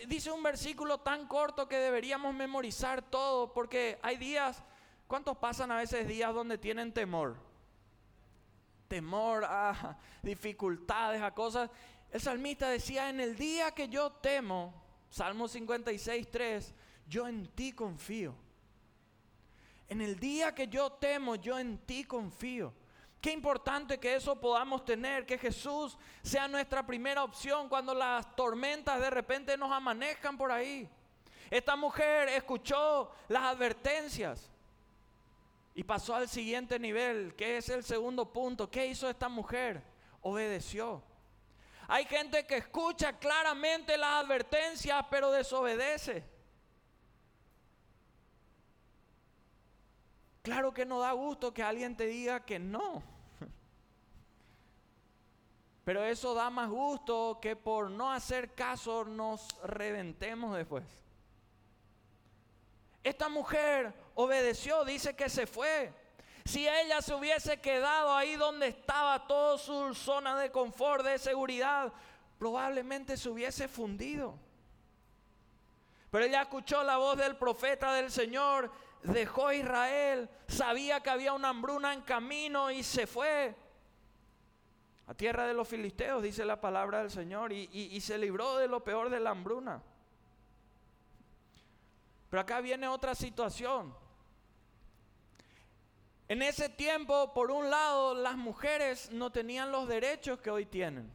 dice 0.08 0.30
un 0.30 0.42
versículo 0.42 0.98
tan 0.98 1.28
corto 1.28 1.68
que 1.68 1.76
deberíamos 1.76 2.34
memorizar 2.34 3.02
todo, 3.02 3.52
porque 3.52 3.98
hay 4.02 4.16
días, 4.16 4.62
¿cuántos 5.06 5.36
pasan 5.36 5.70
a 5.70 5.76
veces 5.76 6.08
días 6.08 6.32
donde 6.34 6.58
tienen 6.58 6.92
temor? 6.92 7.46
temor, 8.86 9.44
a 9.44 9.98
dificultades, 10.22 11.22
a 11.22 11.32
cosas. 11.32 11.70
El 12.10 12.20
salmista 12.20 12.68
decía, 12.68 13.10
en 13.10 13.20
el 13.20 13.36
día 13.36 13.72
que 13.72 13.88
yo 13.88 14.12
temo, 14.12 14.72
Salmo 15.10 15.48
56, 15.48 16.30
3, 16.30 16.74
yo 17.08 17.28
en 17.28 17.46
ti 17.48 17.72
confío. 17.72 18.34
En 19.88 20.00
el 20.00 20.18
día 20.18 20.54
que 20.54 20.66
yo 20.68 20.92
temo, 20.92 21.36
yo 21.36 21.58
en 21.58 21.78
ti 21.78 22.04
confío. 22.04 22.72
Qué 23.26 23.32
importante 23.32 23.98
que 23.98 24.14
eso 24.14 24.40
podamos 24.40 24.84
tener, 24.84 25.26
que 25.26 25.36
Jesús 25.36 25.98
sea 26.22 26.46
nuestra 26.46 26.86
primera 26.86 27.24
opción 27.24 27.68
cuando 27.68 27.92
las 27.92 28.36
tormentas 28.36 29.00
de 29.00 29.10
repente 29.10 29.56
nos 29.56 29.72
amanezcan 29.72 30.38
por 30.38 30.52
ahí. 30.52 30.88
Esta 31.50 31.74
mujer 31.74 32.28
escuchó 32.28 33.10
las 33.26 33.42
advertencias. 33.42 34.48
Y 35.74 35.82
pasó 35.82 36.14
al 36.14 36.28
siguiente 36.28 36.78
nivel, 36.78 37.34
que 37.34 37.56
es 37.56 37.68
el 37.68 37.82
segundo 37.82 38.32
punto. 38.32 38.70
¿Qué 38.70 38.86
hizo 38.86 39.10
esta 39.10 39.28
mujer? 39.28 39.82
Obedeció. 40.20 41.02
Hay 41.88 42.04
gente 42.04 42.46
que 42.46 42.58
escucha 42.58 43.18
claramente 43.18 43.98
las 43.98 44.22
advertencias, 44.24 45.04
pero 45.10 45.32
desobedece. 45.32 46.22
Claro 50.42 50.72
que 50.72 50.86
no 50.86 51.00
da 51.00 51.10
gusto 51.10 51.52
que 51.52 51.64
alguien 51.64 51.96
te 51.96 52.06
diga 52.06 52.44
que 52.46 52.60
no. 52.60 53.15
Pero 55.86 56.02
eso 56.02 56.34
da 56.34 56.50
más 56.50 56.68
gusto 56.68 57.38
que 57.40 57.54
por 57.54 57.92
no 57.92 58.10
hacer 58.10 58.54
caso 58.54 59.04
nos 59.04 59.56
reventemos 59.62 60.56
después. 60.56 60.82
Esta 63.04 63.28
mujer 63.28 63.94
obedeció, 64.16 64.84
dice 64.84 65.14
que 65.14 65.28
se 65.28 65.46
fue. 65.46 65.92
Si 66.44 66.66
ella 66.66 67.00
se 67.02 67.14
hubiese 67.14 67.60
quedado 67.60 68.12
ahí 68.12 68.34
donde 68.34 68.66
estaba 68.66 69.28
toda 69.28 69.58
su 69.58 69.94
zona 69.94 70.36
de 70.36 70.50
confort, 70.50 71.04
de 71.04 71.20
seguridad, 71.20 71.92
probablemente 72.36 73.16
se 73.16 73.28
hubiese 73.28 73.68
fundido. 73.68 74.34
Pero 76.10 76.24
ella 76.24 76.42
escuchó 76.42 76.82
la 76.82 76.96
voz 76.96 77.16
del 77.16 77.36
profeta 77.36 77.94
del 77.94 78.10
Señor, 78.10 78.72
dejó 79.04 79.52
Israel, 79.52 80.28
sabía 80.48 81.00
que 81.00 81.10
había 81.10 81.32
una 81.32 81.50
hambruna 81.50 81.94
en 81.94 82.00
camino 82.00 82.72
y 82.72 82.82
se 82.82 83.06
fue 83.06 83.54
a 85.06 85.14
tierra 85.14 85.46
de 85.46 85.54
los 85.54 85.68
filisteos, 85.68 86.22
dice 86.22 86.44
la 86.44 86.60
palabra 86.60 86.98
del 86.98 87.10
Señor, 87.10 87.52
y, 87.52 87.68
y 87.72 88.00
se 88.00 88.18
libró 88.18 88.56
de 88.56 88.68
lo 88.68 88.82
peor 88.82 89.10
de 89.10 89.20
la 89.20 89.30
hambruna. 89.30 89.82
Pero 92.28 92.40
acá 92.40 92.60
viene 92.60 92.88
otra 92.88 93.14
situación. 93.14 93.94
En 96.28 96.42
ese 96.42 96.68
tiempo, 96.68 97.32
por 97.32 97.52
un 97.52 97.70
lado, 97.70 98.14
las 98.14 98.36
mujeres 98.36 99.10
no 99.12 99.30
tenían 99.30 99.70
los 99.70 99.86
derechos 99.86 100.40
que 100.40 100.50
hoy 100.50 100.66
tienen. 100.66 101.10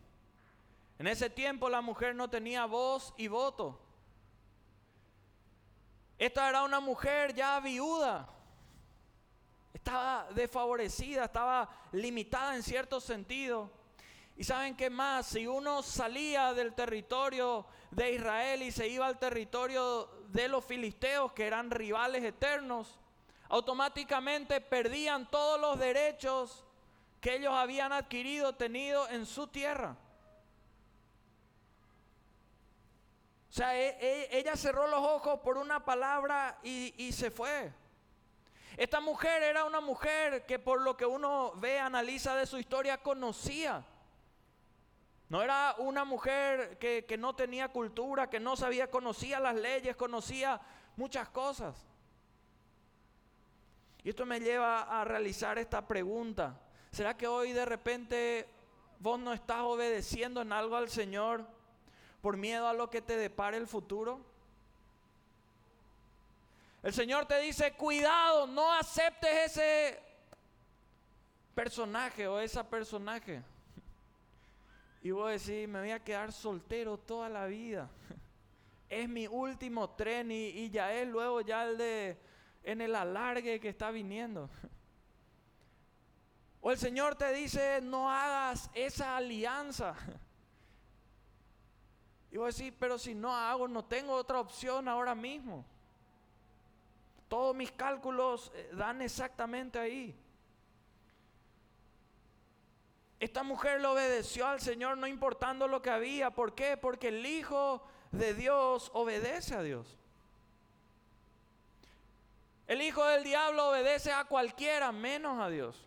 En 0.98 1.08
ese 1.08 1.30
tiempo 1.30 1.68
la 1.68 1.82
mujer 1.82 2.16
no 2.16 2.30
tenía 2.30 2.66
voz 2.66 3.14
y 3.18 3.28
voto. 3.28 3.82
Esta 6.18 6.48
era 6.48 6.64
una 6.64 6.80
mujer 6.80 7.34
ya 7.34 7.60
viuda. 7.60 8.30
Estaba 9.74 10.28
desfavorecida, 10.32 11.26
estaba 11.26 11.68
limitada 11.92 12.56
en 12.56 12.64
cierto 12.64 13.02
sentido. 13.02 13.72
Y 14.36 14.44
saben 14.44 14.76
qué 14.76 14.90
más, 14.90 15.28
si 15.28 15.46
uno 15.46 15.84
salía 15.84 16.54
del 16.54 16.74
territorio 16.74 17.66
de 17.92 18.14
Israel 18.14 18.64
y 18.64 18.72
se 18.72 18.88
iba 18.88 19.06
al 19.06 19.20
territorio 19.20 20.10
de 20.30 20.48
los 20.48 20.66
filisteos, 20.66 21.34
que 21.34 21.46
eran 21.46 21.70
rivales 21.70 22.24
eternos, 22.24 23.00
automáticamente 23.50 24.62
perdían 24.62 25.30
todos 25.30 25.60
los 25.60 25.78
derechos 25.78 26.66
que 27.20 27.36
ellos 27.36 27.54
habían 27.54 27.92
adquirido, 27.92 28.56
tenido 28.56 29.08
en 29.10 29.26
su 29.26 29.48
tierra. 29.48 29.96
O 33.50 33.54
sea, 33.54 33.76
e, 33.78 33.98
e, 34.00 34.40
ella 34.40 34.56
cerró 34.56 34.88
los 34.88 35.02
ojos 35.02 35.42
por 35.42 35.58
una 35.58 35.84
palabra 35.84 36.58
y, 36.64 36.94
y, 36.98 37.12
se 37.12 37.30
fue. 37.30 37.74
Esta 38.78 39.02
mujer 39.02 39.44
era 39.44 39.66
una 39.66 39.82
mujer 39.82 40.46
que 40.46 40.58
por 40.58 40.82
lo 40.82 40.96
que 40.96 41.06
uno 41.06 41.52
ve, 41.58 41.78
analiza 41.78 42.34
de 42.36 42.46
su 42.46 42.58
historia, 42.58 42.98
conocía. 43.04 43.86
No 45.32 45.42
era 45.42 45.76
una 45.78 46.04
mujer 46.04 46.78
que, 46.78 47.06
que 47.06 47.18
no 47.18 47.34
tenía 47.34 47.70
cultura, 47.70 48.30
que 48.30 48.38
no 48.38 48.58
sabía, 48.58 48.92
conocía 48.92 49.40
las 49.40 49.56
leyes, 49.56 49.96
conocía 49.96 50.60
muchas 50.98 51.30
cosas. 51.30 51.74
Y 54.04 54.10
esto 54.10 54.26
me 54.26 54.42
lleva 54.42 54.82
a 54.82 55.06
realizar 55.06 55.58
esta 55.58 55.88
pregunta. 55.88 56.60
¿Será 56.92 57.16
que 57.16 57.28
hoy 57.28 57.54
de 57.54 57.64
repente 57.64 58.46
vos 59.00 59.18
no 59.22 59.32
estás 59.32 59.62
obedeciendo 59.62 60.42
en 60.42 60.52
algo 60.52 60.76
al 60.76 60.90
Señor 60.90 61.48
por 62.22 62.36
miedo 62.36 62.68
a 62.68 62.74
lo 62.74 62.90
que 62.90 63.02
te 63.02 63.16
depare 63.16 63.56
el 63.56 63.68
futuro? 63.70 64.20
El 66.84 66.92
Señor 66.94 67.26
te 67.26 67.40
dice, 67.40 67.72
cuidado, 67.72 68.48
no 68.48 68.74
aceptes 68.74 69.32
ese 69.46 69.98
personaje 71.56 72.28
o 72.28 72.38
esa 72.38 72.70
personaje. 72.70 73.42
Y 75.02 75.12
vos 75.12 75.32
decís, 75.32 75.68
me 75.68 75.80
voy 75.80 75.92
a 75.92 76.04
quedar 76.04 76.32
soltero 76.32 76.98
toda 76.98 77.30
la 77.30 77.46
vida. 77.46 77.90
Es 78.90 79.08
mi 79.08 79.26
último 79.26 79.92
tren 79.92 80.32
y, 80.32 80.48
y 80.48 80.70
ya 80.70 80.94
es 80.94 81.08
luego 81.08 81.40
ya 81.40 81.64
el 81.64 81.78
de 81.78 82.18
en 82.64 82.82
el 82.82 82.94
alargue 82.94 83.60
que 83.60 83.70
está 83.70 83.92
viniendo. 83.92 84.50
O 86.64 86.70
el 86.70 86.78
Señor 86.78 87.16
te 87.16 87.34
dice, 87.34 87.80
no 87.82 88.12
hagas 88.12 88.70
esa 88.76 89.18
alianza. 89.18 89.96
Y 92.34 92.38
vos 92.38 92.56
decís, 92.56 92.74
pero 92.80 92.98
si 92.98 93.14
no 93.14 93.36
hago, 93.36 93.68
no 93.68 93.84
tengo 93.84 94.14
otra 94.14 94.40
opción 94.40 94.88
ahora 94.88 95.14
mismo. 95.14 95.66
Todos 97.28 97.54
mis 97.54 97.72
cálculos 97.74 98.54
eh, 98.56 98.70
dan 98.74 99.02
exactamente 99.02 99.78
ahí. 99.78 100.16
Esta 103.22 103.44
mujer 103.44 103.80
le 103.80 103.88
obedeció 103.88 104.48
al 104.48 104.60
Señor 104.60 104.98
no 104.98 105.06
importando 105.06 105.68
lo 105.68 105.80
que 105.84 105.92
había. 105.92 106.32
¿Por 106.32 106.56
qué? 106.56 106.76
Porque 106.76 107.10
el 107.10 107.24
Hijo 107.24 107.84
de 108.12 108.34
Dios 108.34 108.90
obedece 108.96 109.54
a 109.54 109.62
Dios. 109.62 109.96
El 112.66 112.82
hijo 112.82 113.06
del 113.06 113.24
diablo 113.24 113.70
obedece 113.70 114.12
a 114.12 114.26
cualquiera 114.26 114.92
menos 114.92 115.40
a 115.40 115.50
Dios. 115.50 115.86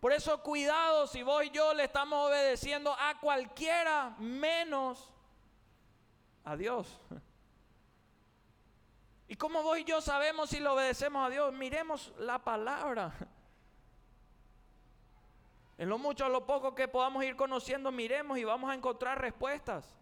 Por 0.00 0.12
eso 0.12 0.42
cuidado 0.42 1.06
si 1.06 1.22
vos 1.22 1.44
y 1.44 1.50
yo 1.50 1.74
le 1.74 1.84
estamos 1.84 2.28
obedeciendo 2.28 2.96
a 2.98 3.20
cualquiera 3.20 4.14
menos 4.18 5.12
a 6.44 6.56
Dios. 6.56 6.98
¿Y 9.28 9.36
cómo 9.36 9.62
vos 9.62 9.78
y 9.78 9.84
yo 9.84 10.00
sabemos 10.00 10.48
si 10.48 10.60
le 10.60 10.68
obedecemos 10.68 11.26
a 11.26 11.30
Dios? 11.30 11.52
Miremos 11.52 12.10
la 12.18 12.38
palabra. 12.38 13.12
En 15.78 15.88
lo 15.88 15.98
mucho 15.98 16.26
o 16.26 16.28
lo 16.28 16.46
poco 16.46 16.74
que 16.74 16.88
podamos 16.88 17.24
ir 17.24 17.36
conociendo, 17.36 17.90
miremos 17.90 18.38
y 18.38 18.44
vamos 18.44 18.70
a 18.70 18.74
encontrar 18.74 19.20
respuestas. 19.20 19.96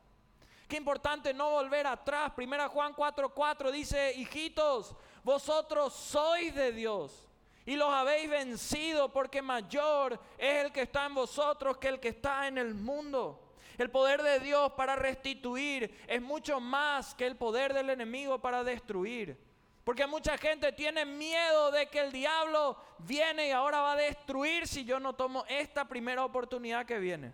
Qué 0.68 0.76
importante 0.76 1.34
no 1.34 1.50
volver 1.50 1.86
atrás. 1.86 2.32
Primera 2.32 2.68
Juan 2.68 2.94
4:4 2.94 3.70
dice, 3.70 4.12
hijitos, 4.14 4.94
vosotros 5.24 5.92
sois 5.92 6.54
de 6.54 6.72
Dios 6.72 7.28
y 7.66 7.76
los 7.76 7.92
habéis 7.92 8.30
vencido 8.30 9.12
porque 9.12 9.42
mayor 9.42 10.18
es 10.38 10.64
el 10.64 10.72
que 10.72 10.82
está 10.82 11.06
en 11.06 11.14
vosotros 11.14 11.76
que 11.78 11.88
el 11.88 12.00
que 12.00 12.08
está 12.08 12.46
en 12.46 12.58
el 12.58 12.74
mundo. 12.74 13.40
El 13.78 13.90
poder 13.90 14.22
de 14.22 14.40
Dios 14.40 14.72
para 14.72 14.94
restituir 14.94 16.04
es 16.06 16.20
mucho 16.20 16.60
más 16.60 17.14
que 17.14 17.26
el 17.26 17.36
poder 17.36 17.72
del 17.72 17.90
enemigo 17.90 18.38
para 18.38 18.62
destruir. 18.62 19.49
Porque 19.84 20.06
mucha 20.06 20.36
gente 20.36 20.72
tiene 20.72 21.04
miedo 21.04 21.70
de 21.70 21.86
que 21.88 22.00
el 22.00 22.12
diablo 22.12 22.76
viene 22.98 23.48
y 23.48 23.50
ahora 23.50 23.80
va 23.80 23.92
a 23.92 23.96
destruir 23.96 24.68
si 24.68 24.84
yo 24.84 25.00
no 25.00 25.14
tomo 25.14 25.44
esta 25.48 25.86
primera 25.86 26.24
oportunidad 26.24 26.86
que 26.86 26.98
viene. 26.98 27.32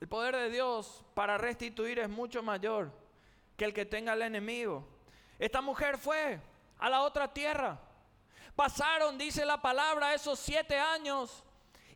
El 0.00 0.08
poder 0.08 0.36
de 0.36 0.50
Dios 0.50 1.04
para 1.14 1.38
restituir 1.38 1.98
es 1.98 2.08
mucho 2.08 2.42
mayor 2.42 2.90
que 3.56 3.64
el 3.64 3.74
que 3.74 3.84
tenga 3.84 4.14
el 4.14 4.22
enemigo. 4.22 4.86
Esta 5.38 5.60
mujer 5.60 5.98
fue 5.98 6.40
a 6.78 6.88
la 6.88 7.02
otra 7.02 7.32
tierra. 7.32 7.78
Pasaron, 8.54 9.18
dice 9.18 9.44
la 9.44 9.60
palabra, 9.60 10.14
esos 10.14 10.38
siete 10.38 10.78
años 10.78 11.44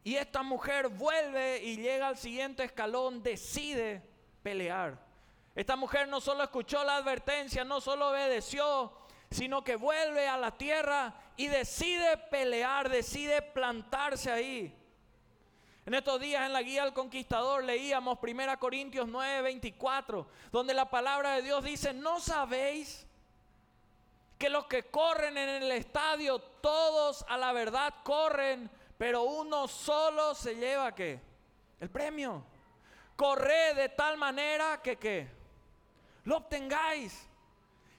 y 0.05 0.17
esta 0.17 0.43
mujer 0.43 0.89
vuelve 0.89 1.63
y 1.63 1.77
llega 1.77 2.09
al 2.09 2.19
siguiente 2.19 2.65
escalón, 2.65 3.23
decide 3.23 4.03
pelear. 4.43 5.10
Esta 5.61 5.77
mujer 5.77 6.09
no 6.09 6.23
solo 6.23 6.43
escuchó 6.43 6.83
la 6.85 6.97
advertencia, 6.97 7.65
no 7.65 7.83
solo 7.83 8.09
obedeció, 8.09 8.95
sino 9.31 9.63
que 9.63 9.77
vuelve 9.77 10.27
a 10.27 10.39
la 10.39 10.57
tierra 10.57 11.13
y 11.37 11.49
decide 11.49 12.17
pelear, 12.17 12.89
decide 12.89 13.43
plantarse 13.43 14.33
ahí. 14.33 14.75
En 15.85 15.93
estos 15.93 16.19
días 16.19 16.47
en 16.47 16.55
la 16.55 16.63
guía 16.63 16.85
del 16.85 16.95
conquistador 16.95 17.63
leíamos 17.63 18.19
1 18.23 18.59
Corintios 18.59 19.07
9, 19.07 19.43
24, 19.43 20.27
donde 20.51 20.73
la 20.73 20.89
palabra 20.89 21.35
de 21.35 21.43
Dios 21.43 21.63
dice, 21.63 21.93
¿no 21.93 22.21
sabéis 22.21 23.07
que 24.39 24.49
los 24.49 24.65
que 24.65 24.85
corren 24.85 25.37
en 25.37 25.63
el 25.63 25.73
estadio, 25.73 26.39
todos 26.39 27.23
a 27.29 27.37
la 27.37 27.53
verdad 27.53 27.97
corren, 28.03 28.71
pero 28.97 29.25
uno 29.25 29.69
solo 29.69 30.35
se 30.35 30.55
lleva 30.55 30.95
qué? 30.95 31.21
El 31.81 31.91
premio. 31.91 32.47
Corre 33.15 33.75
de 33.75 33.91
tal 33.91 34.17
manera 34.17 34.81
que 34.83 34.97
qué? 34.97 35.40
Lo 36.25 36.39
obtengáis. 36.39 37.27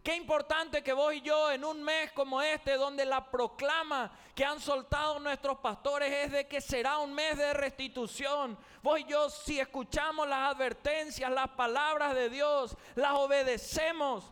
Qué 0.03 0.15
importante 0.15 0.81
que 0.81 0.93
vos 0.93 1.13
y 1.13 1.21
yo 1.21 1.51
en 1.51 1.63
un 1.63 1.83
mes 1.83 2.11
como 2.13 2.41
este, 2.41 2.73
donde 2.73 3.05
la 3.05 3.29
proclama 3.29 4.11
que 4.33 4.43
han 4.43 4.59
soltado 4.59 5.19
nuestros 5.19 5.59
pastores 5.59 6.11
es 6.11 6.31
de 6.31 6.47
que 6.47 6.59
será 6.59 6.97
un 6.97 7.13
mes 7.13 7.37
de 7.37 7.53
restitución. 7.53 8.57
Vos 8.81 8.99
y 8.99 9.03
yo, 9.03 9.29
si 9.29 9.59
escuchamos 9.59 10.27
las 10.27 10.55
advertencias, 10.55 11.29
las 11.29 11.49
palabras 11.49 12.15
de 12.15 12.31
Dios, 12.31 12.75
las 12.95 13.11
obedecemos, 13.11 14.31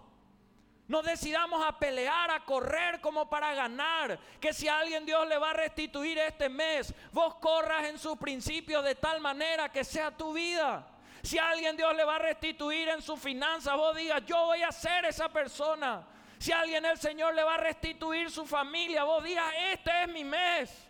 no 0.87 1.03
decidamos 1.03 1.63
a 1.63 1.77
pelear, 1.77 2.31
a 2.31 2.43
correr 2.43 2.99
como 2.99 3.29
para 3.29 3.53
ganar. 3.53 4.19
Que 4.39 4.53
si 4.53 4.67
a 4.67 4.79
alguien 4.79 5.05
Dios 5.05 5.27
le 5.27 5.37
va 5.37 5.51
a 5.51 5.53
restituir 5.53 6.17
este 6.17 6.49
mes, 6.49 6.95
vos 7.11 7.35
corras 7.35 7.85
en 7.85 7.99
sus 7.99 8.17
principios 8.17 8.83
de 8.83 8.95
tal 8.95 9.21
manera 9.21 9.71
que 9.71 9.83
sea 9.83 10.09
tu 10.09 10.33
vida. 10.33 10.87
Si 11.21 11.37
alguien 11.37 11.75
Dios 11.75 11.95
le 11.95 12.03
va 12.03 12.15
a 12.15 12.19
restituir 12.19 12.89
en 12.89 13.01
sus 13.01 13.19
finanzas, 13.19 13.75
vos 13.75 13.95
digas, 13.95 14.25
yo 14.25 14.45
voy 14.45 14.61
a 14.61 14.71
ser 14.71 15.05
esa 15.05 15.29
persona. 15.29 16.05
Si 16.37 16.51
alguien 16.51 16.85
el 16.85 16.97
Señor 16.97 17.35
le 17.35 17.43
va 17.43 17.55
a 17.55 17.57
restituir 17.57 18.31
su 18.31 18.45
familia, 18.45 19.03
vos 19.03 19.23
digas, 19.23 19.53
este 19.71 20.03
es 20.03 20.07
mi 20.07 20.23
mes. 20.23 20.87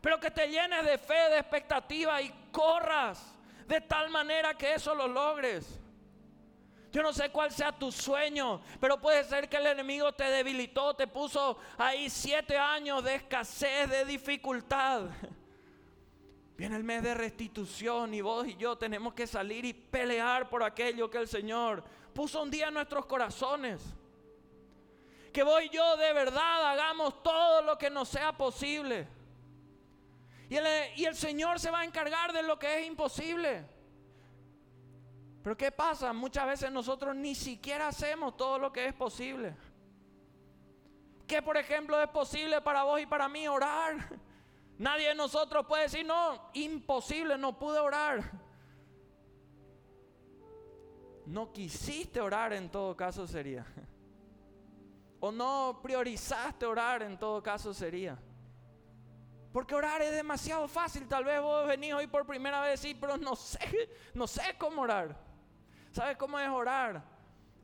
Pero 0.00 0.20
que 0.20 0.30
te 0.30 0.48
llenes 0.48 0.84
de 0.84 0.98
fe, 0.98 1.30
de 1.30 1.38
expectativa 1.38 2.20
y 2.20 2.30
corras 2.52 3.34
de 3.66 3.80
tal 3.80 4.10
manera 4.10 4.54
que 4.54 4.74
eso 4.74 4.94
lo 4.94 5.08
logres. 5.08 5.80
Yo 6.92 7.02
no 7.02 7.12
sé 7.12 7.30
cuál 7.30 7.50
sea 7.50 7.72
tu 7.72 7.90
sueño, 7.90 8.60
pero 8.80 9.00
puede 9.00 9.24
ser 9.24 9.48
que 9.48 9.56
el 9.56 9.66
enemigo 9.66 10.12
te 10.12 10.24
debilitó, 10.24 10.94
te 10.94 11.08
puso 11.08 11.58
ahí 11.76 12.08
siete 12.08 12.56
años 12.56 13.02
de 13.02 13.16
escasez, 13.16 13.90
de 13.90 14.04
dificultad. 14.04 15.06
Viene 16.56 16.76
el 16.76 16.84
mes 16.84 17.02
de 17.02 17.14
restitución 17.14 18.14
y 18.14 18.20
vos 18.20 18.46
y 18.46 18.56
yo 18.56 18.76
tenemos 18.78 19.14
que 19.14 19.26
salir 19.26 19.64
y 19.64 19.72
pelear 19.72 20.48
por 20.48 20.62
aquello 20.62 21.10
que 21.10 21.18
el 21.18 21.26
Señor 21.26 21.82
puso 22.14 22.42
un 22.42 22.50
día 22.50 22.68
en 22.68 22.74
nuestros 22.74 23.06
corazones. 23.06 23.82
Que 25.32 25.42
vos 25.42 25.60
y 25.64 25.68
yo 25.70 25.96
de 25.96 26.12
verdad 26.12 26.70
hagamos 26.70 27.22
todo 27.24 27.62
lo 27.62 27.76
que 27.76 27.90
nos 27.90 28.08
sea 28.08 28.32
posible. 28.32 29.08
Y 30.48 31.04
el, 31.04 31.16
Señor 31.16 31.58
se 31.58 31.70
va 31.72 31.80
a 31.80 31.84
encargar 31.84 32.32
de 32.32 32.44
lo 32.44 32.56
que 32.56 32.78
es 32.78 32.86
imposible. 32.86 33.66
Pero 35.42 35.56
¿qué 35.56 35.72
pasa? 35.72 36.12
Muchas 36.12 36.46
veces 36.46 36.70
nosotros 36.70 37.16
ni 37.16 37.34
siquiera 37.34 37.88
hacemos 37.88 38.36
todo 38.36 38.60
lo 38.60 38.72
que 38.72 38.86
es 38.86 38.94
posible. 38.94 39.56
¿Qué 41.26 41.42
por 41.42 41.56
ejemplo 41.56 42.00
es 42.00 42.08
posible 42.08 42.60
para 42.60 42.84
vos 42.84 43.00
y 43.00 43.06
para 43.06 43.28
mí 43.28 43.48
orar? 43.48 44.08
Nadie 44.78 45.08
de 45.08 45.14
nosotros 45.14 45.66
puede 45.66 45.84
decir, 45.84 46.04
no, 46.04 46.50
imposible, 46.54 47.38
no 47.38 47.58
pude 47.58 47.78
orar. 47.78 48.30
No 51.26 51.52
quisiste 51.52 52.20
orar 52.20 52.52
en 52.52 52.70
todo 52.70 52.96
caso 52.96 53.26
sería. 53.26 53.64
O 55.20 55.32
no 55.32 55.80
priorizaste 55.82 56.66
orar 56.66 57.02
en 57.02 57.18
todo 57.18 57.42
caso 57.42 57.72
sería. 57.72 58.18
Porque 59.52 59.74
orar 59.74 60.02
es 60.02 60.12
demasiado 60.12 60.66
fácil. 60.66 61.06
Tal 61.06 61.24
vez 61.24 61.40
vos 61.40 61.66
venís 61.66 61.94
hoy 61.94 62.08
por 62.08 62.26
primera 62.26 62.60
vez 62.60 62.84
y 62.84 62.94
pero 62.94 63.16
no 63.16 63.36
sé, 63.36 63.58
no 64.12 64.26
sé 64.26 64.56
cómo 64.58 64.82
orar. 64.82 65.16
¿Sabes 65.92 66.16
cómo 66.16 66.38
es 66.40 66.48
orar? 66.48 67.04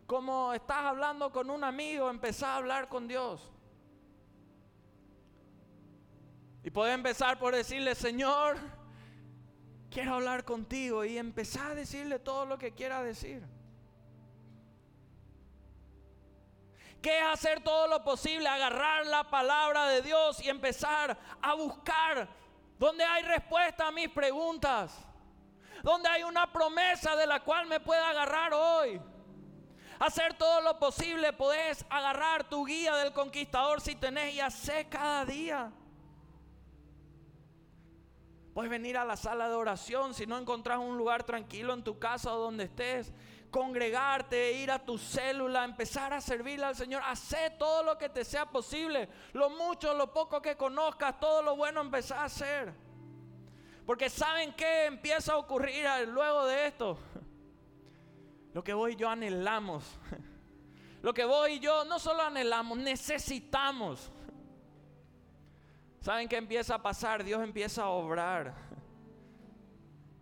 Como 0.07 0.53
estás 0.55 0.85
hablando 0.85 1.33
con 1.33 1.51
un 1.51 1.65
amigo, 1.65 2.09
empezás 2.09 2.45
a 2.45 2.57
hablar 2.57 2.89
con 2.89 3.09
Dios. 3.09 3.51
Y 6.63 6.71
puedes 6.71 6.95
empezar 6.95 7.39
por 7.39 7.55
decirle, 7.55 7.95
Señor, 7.95 8.57
quiero 9.91 10.15
hablar 10.15 10.45
contigo. 10.45 11.05
Y 11.05 11.19
empezar 11.19 11.73
a 11.73 11.75
decirle 11.75 12.19
todo 12.19 12.47
lo 12.47 12.59
que 12.59 12.73
quiera 12.73 13.03
decir. 13.03 13.43
¿Qué 17.01 17.19
es 17.19 17.25
hacer 17.25 17.63
todo 17.63 17.87
lo 17.87 18.05
posible? 18.05 18.47
Agarrar 18.47 19.07
la 19.07 19.31
palabra 19.31 19.89
de 19.89 20.03
Dios 20.03 20.41
y 20.43 20.51
empezar 20.51 21.19
a 21.41 21.55
buscar 21.55 22.29
donde 22.79 23.05
hay 23.05 23.23
respuesta 23.23 23.89
a 23.89 23.91
mis 23.91 24.11
preguntas 24.11 25.07
donde 25.83 26.09
hay 26.09 26.23
una 26.23 26.53
promesa 26.53 27.17
de 27.17 27.27
la 27.27 27.41
cual 27.41 27.67
me 27.67 27.81
pueda 27.81 28.11
agarrar 28.11 28.53
hoy. 28.55 29.01
Hacer 29.99 30.35
todo 30.35 30.63
lo 30.63 30.79
posible, 30.79 31.33
podés 31.33 31.85
agarrar 31.91 32.49
tu 32.49 32.65
guía 32.65 32.97
del 32.97 33.13
conquistador 33.13 33.81
si 33.81 33.97
tenés 33.97 34.35
y 34.35 34.41
hacer 34.41 34.89
cada 34.89 35.25
día. 35.25 35.71
Puedes 38.55 38.71
venir 38.71 38.97
a 38.97 39.05
la 39.05 39.17
sala 39.17 39.49
de 39.49 39.55
oración 39.55 40.13
si 40.13 40.27
no 40.27 40.37
encontrás 40.37 40.79
un 40.79 40.99
lugar 40.99 41.25
tranquilo 41.25 41.73
en 41.73 41.85
tu 41.85 41.99
casa 41.99 42.35
o 42.35 42.41
donde 42.41 42.65
estés. 42.65 43.13
Congregarte, 43.51 44.53
ir 44.53 44.71
a 44.71 44.79
tu 44.79 44.99
célula, 44.99 45.65
empezar 45.65 46.13
a 46.13 46.21
servirle 46.21 46.67
al 46.67 46.77
Señor. 46.77 47.03
Hacer 47.05 47.59
todo 47.59 47.83
lo 47.83 47.97
que 47.97 48.09
te 48.09 48.25
sea 48.25 48.47
posible. 48.47 49.09
Lo 49.33 49.51
mucho, 49.51 49.95
lo 49.95 50.13
poco 50.13 50.43
que 50.43 50.57
conozcas, 50.57 51.19
todo 51.21 51.43
lo 51.43 51.57
bueno 51.57 51.81
empezar 51.81 52.19
a 52.19 52.25
hacer. 52.25 52.73
Porque 53.87 54.09
¿saben 54.09 54.53
qué 54.55 54.87
empieza 54.87 55.33
a 55.33 55.37
ocurrir 55.37 55.85
luego 56.09 56.47
de 56.47 56.67
esto? 56.67 56.99
Lo 58.53 58.63
que 58.63 58.73
vos 58.73 58.91
y 58.91 58.97
yo 58.97 59.09
anhelamos. 59.09 59.85
Lo 61.03 61.15
que 61.15 61.25
vos 61.25 61.49
y 61.49 61.59
yo 61.59 61.85
no 61.85 61.99
solo 61.99 62.23
anhelamos, 62.23 62.79
necesitamos. 62.79 64.11
¿Saben 66.01 66.29
qué 66.29 66.39
empieza 66.39 66.77
a 66.77 66.83
pasar? 66.83 67.23
Dios 67.23 67.43
empieza 67.43 67.83
a 67.83 67.89
obrar. 67.89 68.55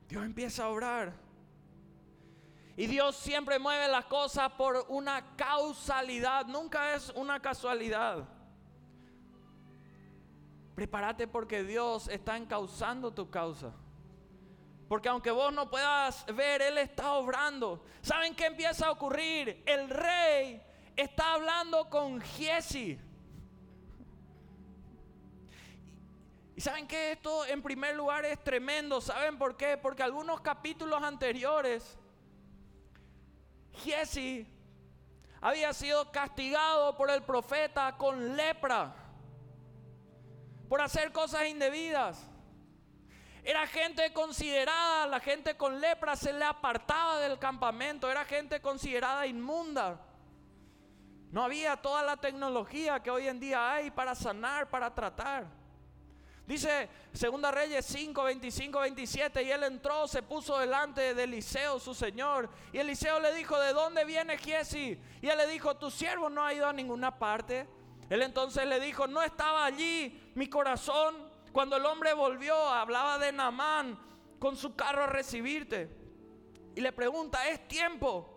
Dios 0.09 0.25
empieza 0.25 0.65
a 0.65 0.69
obrar. 0.69 1.13
Y 2.77 2.87
Dios 2.87 3.17
siempre 3.17 3.59
mueve 3.59 3.89
las 3.89 4.05
cosas 4.07 4.51
por 4.53 4.87
una 4.89 5.37
causalidad, 5.37 6.47
nunca 6.47 6.95
es 6.95 7.11
una 7.11 7.41
casualidad. 7.41 8.29
Prepárate 10.75 11.27
porque 11.27 11.65
Dios 11.65 12.09
está 12.09 12.37
encauzando 12.37 13.13
tu 13.13 13.31
causa. 13.31 13.73
Porque 14.89 15.09
aunque 15.09 15.31
vos 15.31 15.53
no 15.53 15.69
puedas 15.69 16.25
ver, 16.35 16.63
Él 16.63 16.79
está 16.79 17.13
obrando. 17.13 17.85
¿Saben 18.01 18.35
qué 18.35 18.47
empieza 18.47 18.87
a 18.87 18.93
ocurrir? 18.93 19.63
El 19.67 19.91
rey 19.91 20.63
está 20.97 21.35
hablando 21.35 21.91
con 21.91 22.21
Giesi. 22.21 22.99
Y 26.59 26.61
saben 26.61 26.89
que 26.89 27.13
esto 27.13 27.47
en 27.47 27.63
primer 27.63 27.95
lugar 27.95 28.25
es 28.25 28.43
tremendo. 28.43 29.01
¿Saben 29.01 29.39
por 29.39 29.57
qué? 29.57 29.77
Porque 29.77 30.03
algunos 30.03 30.41
capítulos 30.41 31.01
anteriores, 31.01 31.97
Giesi 33.75 34.45
había 35.41 35.73
sido 35.73 36.11
castigado 36.11 36.97
por 36.97 37.13
el 37.13 37.23
profeta 37.23 37.97
con 37.97 38.37
lepra 38.37 38.93
por 40.69 40.81
hacer 40.81 41.13
cosas 41.13 41.47
indebidas. 41.47 42.29
Era 43.45 43.65
gente 43.69 44.13
considerada, 44.13 45.07
la 45.07 45.21
gente 45.21 45.57
con 45.57 45.81
lepra 45.81 46.17
se 46.17 46.33
le 46.33 46.45
apartaba 46.45 47.21
del 47.21 47.39
campamento, 47.39 48.11
era 48.11 48.25
gente 48.25 48.61
considerada 48.61 49.29
inmunda. 49.29 50.01
No 51.31 51.45
había 51.45 51.77
toda 51.77 52.03
la 52.03 52.17
tecnología 52.17 53.01
que 53.01 53.13
hoy 53.13 53.29
en 53.29 53.39
día 53.39 53.75
hay 53.75 53.93
para 53.93 54.17
sanar, 54.17 54.69
para 54.69 54.93
tratar. 54.93 55.58
Dice 56.49 56.89
Segunda 57.13 57.51
Reyes 57.51 57.85
5, 57.85 58.23
25, 58.23 58.81
27, 58.81 59.43
y 59.43 59.51
él 59.51 59.65
entró, 59.65 60.09
se 60.09 60.23
puso 60.23 60.59
delante 60.59 61.13
de 61.13 61.25
Eliseo, 61.25 61.79
su 61.79 61.93
señor, 61.93 62.49
y 62.73 62.79
Eliseo 62.79 63.21
le 63.21 63.35
dijo, 63.35 63.61
¿de 63.61 63.75
dónde 63.75 64.07
viene 64.07 64.39
Giesi? 64.39 64.99
Y 65.21 65.29
él 65.29 65.37
le 65.37 65.47
dijo, 65.47 65.77
tu 65.77 65.91
siervo 65.91 66.31
no 66.31 66.43
ha 66.43 66.55
ido 66.55 66.67
a 66.67 66.73
ninguna 66.73 67.19
parte. 67.19 67.69
Él 68.09 68.23
entonces 68.23 68.67
le 68.67 68.81
dijo, 68.81 69.07
no 69.07 69.21
estaba 69.21 69.67
allí 69.67 70.33
mi 70.35 70.49
corazón. 70.49 71.17
Cuando 71.53 71.77
el 71.77 71.85
hombre 71.85 72.15
volvió, 72.15 72.57
hablaba 72.57 73.19
de 73.19 73.31
Naamán 73.31 73.99
con 74.39 74.57
su 74.57 74.75
carro 74.75 75.05
a 75.05 75.09
recibirte. 75.09 75.91
Y 76.75 76.81
le 76.81 76.93
pregunta, 76.93 77.47
¿es 77.47 77.69
tiempo? 77.69 78.35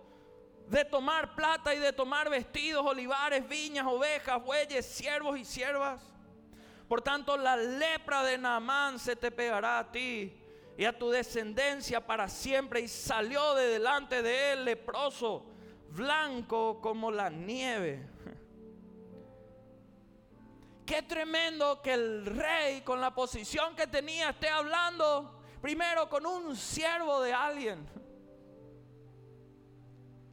de 0.67 0.85
tomar 0.85 1.35
plata 1.35 1.75
y 1.75 1.79
de 1.79 1.91
tomar 1.91 2.29
vestidos, 2.29 2.85
olivares, 2.85 3.47
viñas, 3.47 3.85
ovejas, 3.85 4.41
bueyes, 4.41 4.85
siervos 4.85 5.37
y 5.37 5.43
siervas. 5.43 6.10
Por 6.91 7.01
tanto, 7.01 7.37
la 7.37 7.55
lepra 7.55 8.21
de 8.21 8.37
Naamán 8.37 8.99
se 8.99 9.15
te 9.15 9.31
pegará 9.31 9.79
a 9.79 9.91
ti 9.93 10.37
y 10.77 10.83
a 10.83 10.99
tu 10.99 11.09
descendencia 11.09 12.05
para 12.05 12.27
siempre. 12.27 12.81
Y 12.81 12.89
salió 12.89 13.55
de 13.55 13.67
delante 13.67 14.21
de 14.21 14.51
él 14.51 14.65
leproso, 14.65 15.45
blanco 15.91 16.81
como 16.81 17.09
la 17.09 17.29
nieve. 17.29 18.05
Qué 20.85 21.01
tremendo 21.03 21.81
que 21.81 21.93
el 21.93 22.25
rey, 22.25 22.81
con 22.81 22.99
la 22.99 23.15
posición 23.15 23.73
que 23.73 23.87
tenía, 23.87 24.31
esté 24.31 24.49
hablando 24.49 25.41
primero 25.61 26.09
con 26.09 26.25
un 26.25 26.57
siervo 26.57 27.21
de 27.21 27.31
alguien. 27.31 27.87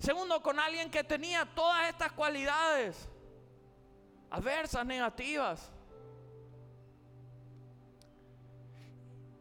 Segundo, 0.00 0.42
con 0.42 0.58
alguien 0.58 0.90
que 0.90 1.04
tenía 1.04 1.44
todas 1.54 1.88
estas 1.88 2.10
cualidades 2.10 3.08
adversas, 4.28 4.84
negativas. 4.84 5.77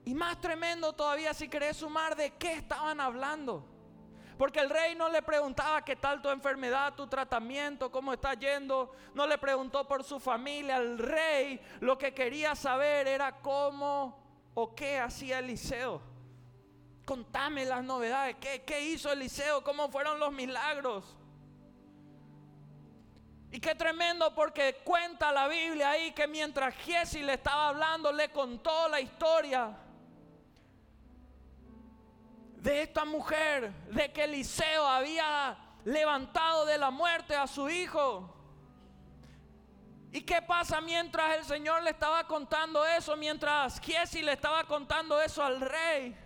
Y 0.08 0.14
más 0.14 0.40
tremendo 0.40 0.94
todavía 0.94 1.34
si 1.34 1.50
querés 1.50 1.76
sumar 1.76 2.16
de 2.16 2.32
qué 2.36 2.54
estaban 2.54 3.02
hablando. 3.02 3.66
Porque 4.38 4.62
el 4.62 4.70
rey 4.70 4.96
no 4.96 5.10
le 5.10 5.22
preguntaba 5.22 5.84
qué 5.84 5.98
tal 5.98 6.22
tu 6.22 6.30
enfermedad, 6.30 6.94
tu 6.94 7.08
tratamiento, 7.08 7.92
cómo 7.92 8.14
está 8.14 8.34
yendo. 8.36 8.94
No 9.14 9.28
le 9.28 9.38
preguntó 9.38 9.86
por 9.86 10.06
su 10.06 10.18
familia. 10.18 10.78
El 10.78 10.98
rey 10.98 11.60
lo 11.82 11.98
que 11.98 12.14
quería 12.14 12.56
saber 12.56 13.06
era 13.06 13.42
cómo 13.42 14.18
o 14.54 14.74
qué 14.74 14.98
hacía 14.98 15.40
Eliseo. 15.40 16.02
Contame 17.04 17.66
las 17.66 17.84
novedades. 17.84 18.38
¿Qué, 18.40 18.80
hizo 18.80 19.12
Eliseo? 19.12 19.62
¿Cómo 19.62 19.90
fueron 19.92 20.22
los 20.22 20.32
milagros? 20.32 21.18
Y 23.52 23.60
qué 23.60 23.76
tremendo 23.76 24.34
porque 24.34 24.80
cuenta 24.86 25.34
la 25.34 25.50
Biblia 25.50 25.90
ahí 25.90 26.14
que 26.14 26.28
mientras 26.28 26.74
Giesi 26.76 27.24
le 27.24 27.34
estaba 27.34 27.68
hablando, 27.68 28.14
le 28.14 28.30
contó 28.30 28.88
la 28.88 29.02
historia 29.02 29.84
de 32.62 32.82
esta 32.82 33.06
mujer, 33.06 33.72
de 33.92 34.12
que 34.12 34.24
Eliseo 34.24 34.86
había 34.86 35.58
levantado 35.86 36.66
de 36.66 36.78
la 36.78 36.92
muerte 36.92 37.36
a 37.36 37.48
su 37.48 37.70
hijo. 37.70 38.34
¿Y 40.12 40.22
qué 40.22 40.42
pasa 40.42 40.82
mientras 40.82 41.38
el 41.38 41.46
Señor 41.46 41.84
le 41.84 41.92
estaba 41.92 42.26
contando 42.26 42.86
eso? 42.86 43.16
Mientras 43.16 43.80
Giesi 43.80 44.22
le 44.22 44.34
estaba 44.34 44.64
contando 44.64 45.22
eso 45.22 45.44
al 45.44 45.62
rey. 45.62 46.18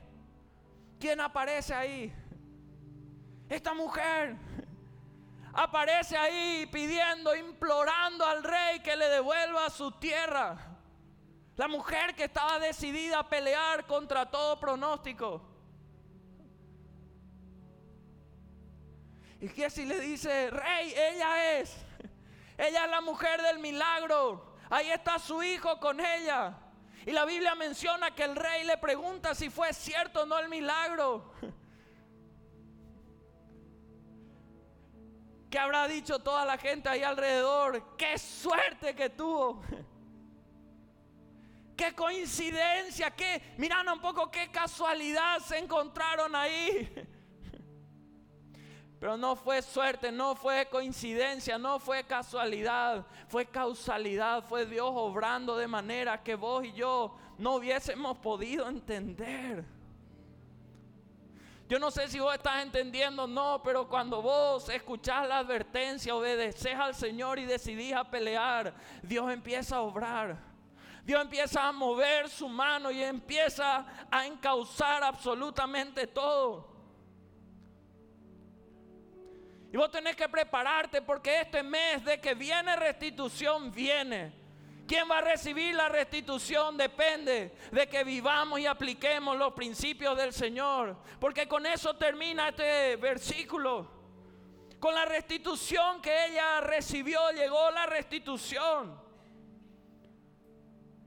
¿Quién 1.00 1.20
aparece 1.20 1.74
ahí? 1.74 2.14
Esta 3.50 3.74
mujer 3.74 4.38
aparece 5.54 6.16
ahí 6.16 6.66
pidiendo, 6.72 7.36
implorando 7.36 8.26
al 8.26 8.44
rey 8.44 8.80
que 8.80 8.96
le 8.96 9.10
devuelva 9.10 9.70
su 9.70 9.92
tierra. 9.92 10.58
La 11.58 11.68
mujer 11.68 12.16
que 12.16 12.24
estaba 12.24 12.60
decidida 12.60 13.20
a 13.20 13.30
pelear 13.30 13.86
contra 13.86 14.30
todo 14.32 14.60
pronóstico. 14.60 15.51
Y 19.42 19.50
si 19.72 19.86
le 19.86 20.00
dice, 20.00 20.52
rey, 20.52 20.94
ella 20.96 21.60
es. 21.60 21.76
Ella 22.58 22.86
es 22.86 22.92
la 22.92 23.02
mujer 23.02 23.42
del 23.42 23.58
milagro. 23.58 24.56
Ahí 24.70 24.92
está 24.92 25.18
su 25.18 25.42
hijo 25.42 25.80
con 25.80 26.00
ella. 26.00 26.56
Y 27.08 27.12
la 27.12 27.26
Biblia 27.26 27.56
menciona 27.56 28.12
que 28.12 28.24
el 28.24 28.36
rey 28.36 28.64
le 28.66 28.78
pregunta 28.78 29.34
si 29.34 29.50
fue 29.50 29.74
cierto 29.74 30.22
o 30.22 30.26
no 30.28 30.38
el 30.38 30.48
milagro. 30.48 31.34
¿Qué 35.50 35.58
habrá 35.58 35.88
dicho 35.88 36.20
toda 36.20 36.46
la 36.46 36.60
gente 36.60 36.88
ahí 36.88 37.02
alrededor? 37.02 37.98
¡Qué 37.98 38.20
suerte 38.20 38.96
que 38.96 39.10
tuvo! 39.10 39.64
¡Qué 41.76 41.96
coincidencia! 41.96 43.10
¡Qué, 43.10 43.56
miran 43.58 43.90
un 43.90 44.00
poco 44.00 44.30
qué 44.30 44.52
casualidad 44.52 45.40
se 45.40 45.58
encontraron 45.58 46.36
ahí! 46.36 46.94
Pero 49.02 49.18
no 49.18 49.36
fue 49.36 49.64
suerte, 49.64 50.12
no 50.12 50.36
fue 50.36 50.68
coincidencia, 50.68 51.58
no 51.58 51.80
fue 51.80 52.04
casualidad, 52.04 53.04
fue 53.30 53.48
causalidad, 53.48 54.44
fue 54.44 54.68
Dios 54.68 54.92
obrando 54.94 55.58
de 55.58 55.68
manera 55.68 56.22
que 56.22 56.36
vos 56.36 56.64
y 56.64 56.72
yo 56.74 57.18
no 57.40 57.56
hubiésemos 57.56 58.20
podido 58.20 58.70
entender. 58.70 59.66
Yo 61.68 61.80
no 61.80 61.90
sé 61.90 62.10
si 62.10 62.20
vos 62.20 62.36
estás 62.36 62.62
entendiendo 62.62 63.24
o 63.24 63.28
no, 63.28 63.64
pero 63.64 63.90
cuando 63.90 64.22
vos 64.22 64.70
escuchás 64.70 65.28
la 65.28 65.40
advertencia, 65.40 66.14
obedeces 66.14 66.76
al 66.76 66.94
Señor 66.94 67.40
y 67.40 67.46
decidís 67.46 67.96
a 67.96 68.04
pelear, 68.04 68.72
Dios 69.02 69.32
empieza 69.32 69.78
a 69.78 69.82
obrar. 69.82 70.38
Dios 71.04 71.20
empieza 71.20 71.68
a 71.68 71.72
mover 71.72 72.30
su 72.30 72.48
mano 72.48 72.92
y 72.92 73.02
empieza 73.02 73.84
a 74.12 74.28
encauzar 74.28 75.04
absolutamente 75.04 76.06
todo. 76.06 76.71
Y 79.72 79.78
vos 79.78 79.90
tenés 79.90 80.18
que 80.18 80.28
prepararte 80.28 81.02
porque 81.02 81.42
este 81.42 81.64
mes 81.64 82.04
de 82.04 82.20
que 82.20 82.34
viene 82.34 82.76
restitución 82.76 83.72
viene. 83.72 84.34
¿Quién 84.86 85.10
va 85.10 85.20
a 85.20 85.22
recibir 85.22 85.74
la 85.74 85.88
restitución? 85.88 86.76
Depende 86.76 87.56
de 87.72 87.88
que 87.88 88.04
vivamos 88.04 88.60
y 88.60 88.66
apliquemos 88.66 89.38
los 89.38 89.54
principios 89.54 90.18
del 90.18 90.34
Señor. 90.34 90.98
Porque 91.18 91.48
con 91.48 91.66
eso 91.66 91.96
termina 91.96 92.50
este 92.50 92.98
versículo. 92.98 93.90
Con 94.78 94.94
la 94.94 95.06
restitución 95.06 96.02
que 96.02 96.26
ella 96.26 96.60
recibió, 96.60 97.32
llegó 97.32 97.72
la 97.72 97.86
restitución. 97.86 99.00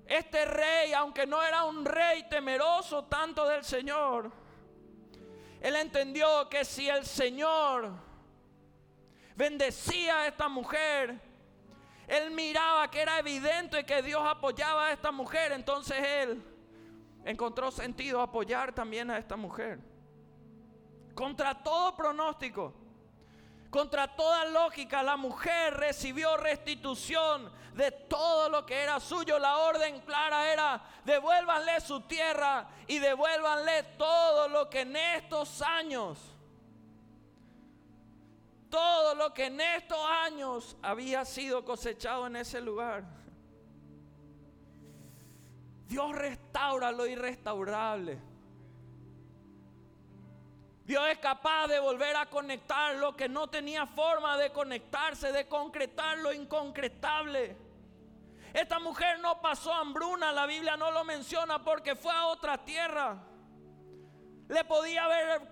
Este 0.07 0.47
rey, 0.47 0.95
aunque 0.95 1.27
no 1.27 1.43
era 1.43 1.65
un 1.65 1.85
rey 1.85 2.27
temeroso 2.31 3.05
tanto 3.05 3.47
del 3.47 3.63
Señor, 3.63 4.33
él 5.61 5.77
entendió 5.77 6.49
que 6.49 6.65
si 6.65 6.89
el 6.89 7.05
Señor 7.05 8.14
bendecía 9.37 10.21
a 10.21 10.27
esta 10.27 10.49
mujer, 10.49 11.21
él 12.07 12.31
miraba 12.31 12.91
que 12.91 13.01
era 13.01 13.19
evidente 13.19 13.85
que 13.85 14.03
Dios 14.03 14.23
apoyaba 14.25 14.87
a 14.87 14.93
esta 14.93 15.11
mujer, 15.11 15.53
entonces 15.53 15.97
él 16.03 16.43
encontró 17.25 17.71
sentido 17.71 18.21
apoyar 18.21 18.73
también 18.73 19.11
a 19.11 19.19
esta 19.19 19.37
mujer. 19.37 19.79
Contra 21.15 21.63
todo 21.63 21.97
pronóstico, 21.97 22.75
contra 23.71 24.07
toda 24.15 24.45
lógica, 24.47 25.03
la 25.03 25.17
mujer 25.17 25.75
recibió 25.75 26.37
restitución 26.37 27.51
de 27.75 27.91
todo 27.91 28.49
lo 28.49 28.67
que 28.67 28.83
era 28.83 29.01
suyo. 29.01 29.39
La 29.39 29.59
orden 29.59 30.01
clara 30.03 30.53
era, 30.53 30.83
devuélvanle 31.05 31.81
su 31.81 32.01
tierra 32.03 32.69
y 32.87 32.99
devuélvanle 32.99 33.83
todo 33.97 34.49
lo 34.49 34.69
que 34.71 34.83
en 34.83 34.97
estos 34.97 35.63
años 35.63 36.34
todo 38.75 39.15
lo 39.15 39.33
que 39.33 39.47
en 39.47 39.61
estos 39.61 40.05
años 40.05 40.77
había 40.83 41.25
sido 41.25 41.65
cosechado 41.65 42.27
en 42.27 42.35
ese 42.35 42.61
lugar. 42.61 43.05
Dios 45.87 46.11
restaura 46.11 46.91
lo 46.91 47.07
irrestaurable. 47.07 48.19
Dios 50.85 51.05
es 51.09 51.19
capaz 51.19 51.69
de 51.69 51.79
volver 51.79 52.17
a 52.17 52.27
conectar 52.27 52.97
lo 52.97 53.15
que 53.15 53.29
no 53.29 53.49
tenía 53.49 53.87
forma 53.87 54.37
de 54.37 54.51
conectarse, 54.51 55.31
de 55.31 55.47
concretar 55.47 56.19
lo 56.19 56.33
inconcretable. 56.33 57.57
Esta 58.53 58.81
mujer 58.81 59.21
no 59.21 59.41
pasó 59.41 59.73
hambruna, 59.73 60.33
la 60.33 60.47
Biblia 60.47 60.77
no 60.77 60.91
lo 60.91 61.05
menciona 61.05 61.63
porque 61.63 61.95
fue 61.95 62.13
a 62.13 62.27
otra 62.27 62.65
tierra. 62.65 63.23
Le 64.49 64.65
podía 64.65 65.05
haber 65.05 65.43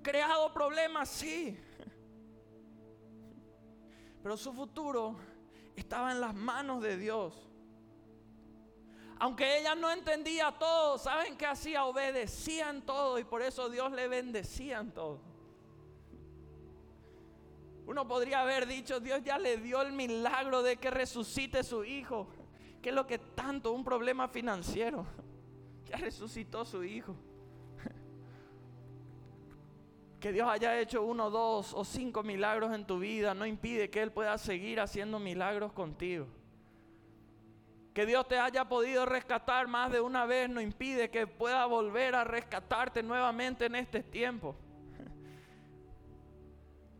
creado 0.00 0.54
problemas, 0.54 1.08
sí. 1.08 1.60
Pero 4.28 4.36
su 4.36 4.52
futuro 4.52 5.16
estaba 5.74 6.12
en 6.12 6.20
las 6.20 6.34
manos 6.34 6.82
de 6.82 6.98
Dios. 6.98 7.48
Aunque 9.18 9.58
ella 9.58 9.74
no 9.74 9.90
entendía 9.90 10.52
todo, 10.52 10.98
¿saben 10.98 11.34
qué 11.38 11.46
hacía? 11.46 11.86
Obedecían 11.86 12.82
todo 12.82 13.18
y 13.18 13.24
por 13.24 13.40
eso 13.40 13.70
Dios 13.70 13.90
le 13.92 14.06
bendecía 14.06 14.80
en 14.80 14.92
todo. 14.92 15.22
Uno 17.86 18.06
podría 18.06 18.42
haber 18.42 18.66
dicho, 18.66 19.00
Dios 19.00 19.22
ya 19.24 19.38
le 19.38 19.56
dio 19.56 19.80
el 19.80 19.92
milagro 19.92 20.62
de 20.62 20.76
que 20.76 20.90
resucite 20.90 21.64
su 21.64 21.82
hijo. 21.82 22.28
¿Qué 22.82 22.90
es 22.90 22.94
lo 22.94 23.06
que 23.06 23.16
tanto? 23.16 23.72
Un 23.72 23.82
problema 23.82 24.28
financiero. 24.28 25.06
Ya 25.86 25.96
resucitó 25.96 26.66
su 26.66 26.84
hijo. 26.84 27.16
Que 30.20 30.32
Dios 30.32 30.48
haya 30.48 30.78
hecho 30.80 31.02
uno, 31.02 31.30
dos 31.30 31.72
o 31.74 31.84
cinco 31.84 32.22
milagros 32.22 32.74
en 32.74 32.84
tu 32.84 32.98
vida 32.98 33.34
no 33.34 33.46
impide 33.46 33.88
que 33.88 34.02
Él 34.02 34.10
pueda 34.10 34.36
seguir 34.36 34.80
haciendo 34.80 35.20
milagros 35.20 35.72
contigo. 35.72 36.26
Que 37.94 38.04
Dios 38.04 38.26
te 38.26 38.38
haya 38.38 38.64
podido 38.64 39.06
rescatar 39.06 39.68
más 39.68 39.92
de 39.92 40.00
una 40.00 40.24
vez 40.26 40.48
no 40.48 40.60
impide 40.60 41.10
que 41.10 41.26
pueda 41.26 41.66
volver 41.66 42.14
a 42.14 42.24
rescatarte 42.24 43.02
nuevamente 43.02 43.66
en 43.66 43.76
este 43.76 44.02
tiempo. 44.02 44.56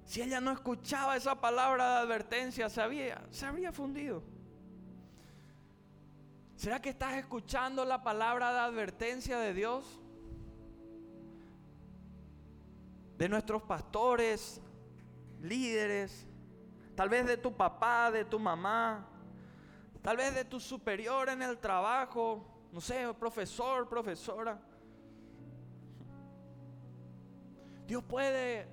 Si 0.04 0.22
ella 0.22 0.40
no 0.40 0.52
escuchaba 0.52 1.16
esa 1.16 1.38
palabra 1.38 1.92
de 1.92 1.98
advertencia, 1.98 2.70
se, 2.70 3.14
se 3.31 3.46
habría 3.46 3.72
fundido. 3.72 4.22
¿Será 6.57 6.81
que 6.81 6.88
estás 6.88 7.14
escuchando 7.14 7.85
la 7.85 8.02
palabra 8.02 8.52
de 8.52 8.59
advertencia 8.59 9.38
de 9.38 9.52
Dios? 9.52 10.00
De 13.18 13.28
nuestros 13.28 13.62
pastores, 13.62 14.61
líderes, 15.42 16.24
tal 16.94 17.09
vez 17.09 17.26
de 17.26 17.37
tu 17.37 17.52
papá, 17.52 18.12
de 18.12 18.24
tu 18.24 18.38
mamá, 18.38 19.09
tal 20.00 20.16
vez 20.16 20.33
de 20.37 20.44
tu 20.44 20.61
superior 20.61 21.28
en 21.28 21.42
el 21.42 21.59
trabajo, 21.59 22.46
no 22.70 22.81
sé, 22.81 23.12
profesor, 23.18 23.88
profesora. 23.88 24.61
Dios 27.88 28.04
puede 28.04 28.68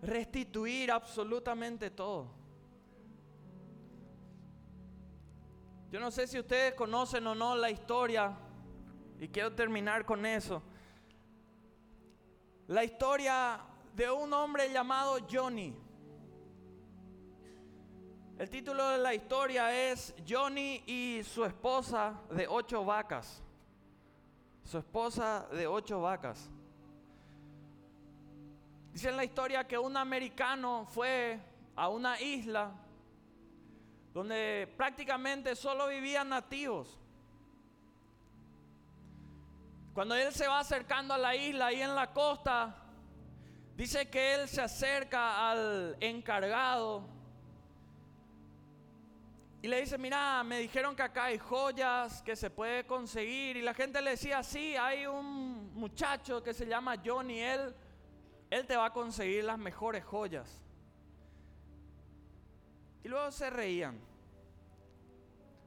restituir 0.00 0.90
absolutamente 0.90 1.90
todo. 1.90 2.30
Yo 5.90 6.00
no 6.00 6.10
sé 6.10 6.26
si 6.26 6.38
ustedes 6.38 6.72
conocen 6.72 7.26
o 7.26 7.34
no 7.34 7.54
la 7.56 7.70
historia, 7.70 8.34
y 9.20 9.28
quiero 9.28 9.52
terminar 9.52 10.06
con 10.06 10.24
eso 10.24 10.62
la 12.68 12.82
historia 12.82 13.60
de 13.94 14.10
un 14.10 14.32
hombre 14.32 14.72
llamado 14.72 15.18
Johnny. 15.30 15.76
El 18.38 18.50
título 18.50 18.88
de 18.88 18.98
la 18.98 19.14
historia 19.14 19.90
es 19.90 20.14
Johnny 20.26 20.82
y 20.86 21.22
su 21.22 21.44
esposa 21.44 22.20
de 22.30 22.48
ocho 22.48 22.84
vacas. 22.84 23.42
Su 24.64 24.78
esposa 24.78 25.46
de 25.52 25.66
ocho 25.66 26.00
vacas. 26.00 26.50
Dice 28.92 29.10
en 29.10 29.16
la 29.16 29.24
historia 29.24 29.66
que 29.66 29.78
un 29.78 29.96
americano 29.96 30.86
fue 30.88 31.38
a 31.76 31.88
una 31.88 32.20
isla 32.20 32.72
donde 34.12 34.72
prácticamente 34.76 35.54
solo 35.54 35.88
vivían 35.88 36.28
nativos. 36.28 36.98
Cuando 39.94 40.16
él 40.16 40.32
se 40.32 40.48
va 40.48 40.58
acercando 40.58 41.14
a 41.14 41.18
la 41.18 41.36
isla 41.36 41.66
ahí 41.66 41.80
en 41.80 41.94
la 41.94 42.12
costa, 42.12 42.74
dice 43.76 44.10
que 44.10 44.34
él 44.34 44.48
se 44.48 44.60
acerca 44.60 45.48
al 45.48 45.96
encargado 46.00 47.04
y 49.62 49.68
le 49.68 49.80
dice, 49.80 49.96
mira, 49.96 50.42
me 50.42 50.58
dijeron 50.58 50.96
que 50.96 51.02
acá 51.02 51.26
hay 51.26 51.38
joyas 51.38 52.20
que 52.22 52.34
se 52.34 52.50
puede 52.50 52.84
conseguir. 52.84 53.56
Y 53.56 53.62
la 53.62 53.72
gente 53.72 54.02
le 54.02 54.10
decía, 54.10 54.42
sí, 54.42 54.76
hay 54.76 55.06
un 55.06 55.72
muchacho 55.74 56.42
que 56.42 56.52
se 56.52 56.66
llama 56.66 56.96
Johnny, 57.02 57.40
él, 57.40 57.74
él 58.50 58.66
te 58.66 58.76
va 58.76 58.86
a 58.86 58.92
conseguir 58.92 59.44
las 59.44 59.58
mejores 59.58 60.04
joyas. 60.04 60.60
Y 63.04 63.08
luego 63.08 63.30
se 63.30 63.48
reían. 63.48 63.98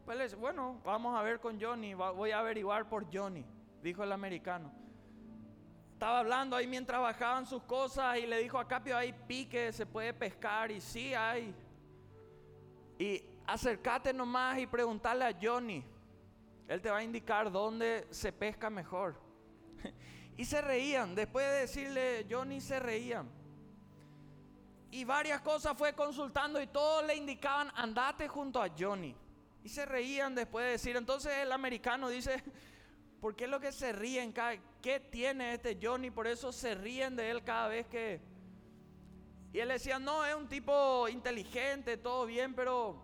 Pues 0.06 0.18
le 0.18 0.26
dice, 0.26 0.36
bueno, 0.36 0.82
vamos 0.84 1.18
a 1.18 1.24
ver 1.24 1.40
con 1.40 1.60
Johnny, 1.60 1.94
voy 1.94 2.32
a 2.32 2.40
averiguar 2.40 2.90
por 2.90 3.08
Johnny 3.12 3.57
dijo 3.82 4.04
el 4.04 4.12
americano. 4.12 4.72
Estaba 5.94 6.20
hablando 6.20 6.56
ahí 6.56 6.68
mientras 6.68 7.02
bajaban 7.02 7.48
sus 7.48 7.64
cosas 7.64 8.20
y 8.20 8.28
le 8.28 8.40
dijo 8.40 8.60
a 8.60 8.68
Capio, 8.68 8.96
hay 8.96 9.14
pique, 9.28 9.74
se 9.74 9.86
puede 9.86 10.14
pescar 10.14 10.72
y 10.72 10.80
sí 10.80 11.14
hay. 11.14 11.56
Y 13.00 13.24
acércate 13.48 14.14
nomás 14.14 14.60
y 14.60 14.68
preguntarle 14.68 15.26
a 15.26 15.36
Johnny. 15.42 15.84
Él 16.68 16.82
te 16.82 16.92
va 16.92 16.98
a 16.98 17.04
indicar 17.04 17.52
dónde 17.52 18.08
se 18.12 18.32
pesca 18.32 18.70
mejor. 18.70 19.16
y 20.38 20.46
se 20.46 20.62
reían, 20.62 21.16
después 21.16 21.46
de 21.46 21.62
decirle 21.62 22.28
Johnny 22.30 22.62
se 22.62 22.80
reían. 22.80 23.28
Y 24.92 25.04
varias 25.04 25.42
cosas 25.42 25.78
fue 25.78 25.94
consultando 25.94 26.62
y 26.62 26.68
todos 26.68 27.06
le 27.06 27.16
indicaban, 27.16 27.72
andate 27.76 28.28
junto 28.28 28.62
a 28.62 28.70
Johnny. 28.78 29.16
Y 29.64 29.70
se 29.70 29.86
reían 29.86 30.36
después 30.36 30.66
de 30.66 30.72
decir, 30.72 30.96
entonces 30.96 31.34
el 31.38 31.52
americano 31.52 32.08
dice, 32.10 32.44
¿Por 33.20 33.36
qué 33.36 33.46
es 33.46 33.50
lo 33.50 33.60
que 33.60 33.72
se 33.72 33.92
ríen? 33.92 34.34
¿Qué 34.82 35.00
tiene 35.00 35.54
este 35.54 35.78
Johnny? 35.82 36.12
Por 36.12 36.28
eso 36.28 36.52
se 36.52 36.76
ríen 36.76 37.16
de 37.16 37.30
él 37.32 37.44
cada 37.44 37.68
vez 37.68 37.88
que... 37.88 38.22
Y 39.54 39.60
él 39.60 39.70
decía, 39.70 39.98
no, 39.98 40.24
es 40.26 40.36
un 40.36 40.48
tipo 40.48 41.08
inteligente, 41.08 41.98
todo 41.98 42.26
bien, 42.26 42.54
pero 42.54 43.02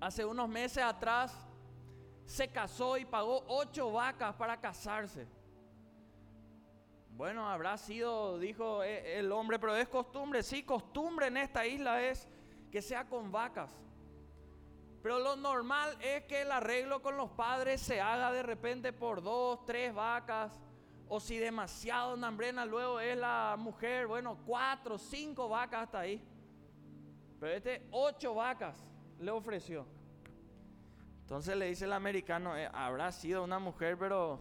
hace 0.00 0.24
unos 0.24 0.48
meses 0.48 0.82
atrás 0.82 1.34
se 2.24 2.48
casó 2.48 2.96
y 2.96 3.04
pagó 3.04 3.44
ocho 3.48 3.92
vacas 3.92 4.34
para 4.36 4.58
casarse. 4.60 5.26
Bueno, 7.10 7.48
habrá 7.48 7.76
sido, 7.76 8.38
dijo 8.38 8.82
e, 8.84 9.18
el 9.18 9.32
hombre, 9.32 9.58
pero 9.58 9.74
es 9.76 9.88
costumbre. 9.88 10.42
Sí, 10.42 10.62
costumbre 10.62 11.26
en 11.26 11.36
esta 11.36 11.66
isla 11.66 12.02
es 12.02 12.28
que 12.70 12.80
sea 12.80 13.04
con 13.04 13.32
vacas. 13.32 13.72
Pero 15.08 15.20
lo 15.20 15.36
normal 15.36 15.96
es 16.02 16.24
que 16.24 16.42
el 16.42 16.52
arreglo 16.52 17.00
con 17.00 17.16
los 17.16 17.30
padres 17.30 17.80
se 17.80 17.98
haga 17.98 18.30
de 18.30 18.42
repente 18.42 18.92
por 18.92 19.22
dos, 19.22 19.64
tres 19.64 19.94
vacas. 19.94 20.60
O 21.08 21.18
si 21.18 21.38
demasiado 21.38 22.14
nambrena 22.14 22.66
luego 22.66 23.00
es 23.00 23.16
la 23.16 23.56
mujer, 23.58 24.06
bueno, 24.06 24.36
cuatro, 24.44 24.98
cinco 24.98 25.48
vacas 25.48 25.84
hasta 25.84 26.00
ahí. 26.00 26.22
Pero 27.40 27.54
este 27.54 27.86
ocho 27.90 28.34
vacas 28.34 28.84
le 29.18 29.30
ofreció. 29.30 29.86
Entonces 31.22 31.56
le 31.56 31.68
dice 31.68 31.86
el 31.86 31.94
americano, 31.94 32.54
eh, 32.54 32.68
habrá 32.70 33.10
sido 33.10 33.44
una 33.44 33.58
mujer, 33.58 33.96
pero 33.96 34.38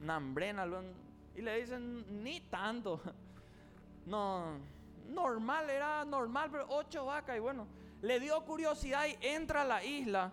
nambrena. 0.00 0.66
Y 1.34 1.40
le 1.40 1.60
dicen, 1.62 2.22
ni 2.22 2.40
tanto. 2.40 3.00
No, 4.04 4.58
normal, 5.08 5.68
era 5.68 6.04
normal, 6.04 6.50
pero 6.50 6.66
ocho 6.68 7.06
vacas. 7.06 7.36
Y 7.36 7.40
bueno, 7.40 7.66
le 8.00 8.20
dio 8.20 8.44
curiosidad 8.44 9.06
y 9.06 9.16
entra 9.26 9.62
a 9.62 9.64
la 9.64 9.84
isla 9.84 10.32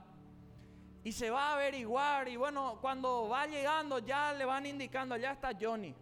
y 1.04 1.12
se 1.12 1.30
va 1.30 1.50
a 1.50 1.54
averiguar. 1.56 2.28
Y 2.28 2.36
bueno, 2.36 2.80
cuando 2.82 3.30
va 3.30 3.46
llegando 3.48 4.00
ya 4.00 4.34
le 4.34 4.46
van 4.46 4.66
indicando, 4.66 5.16
allá 5.16 5.32
está 5.32 5.52
Johnny. 5.60 5.96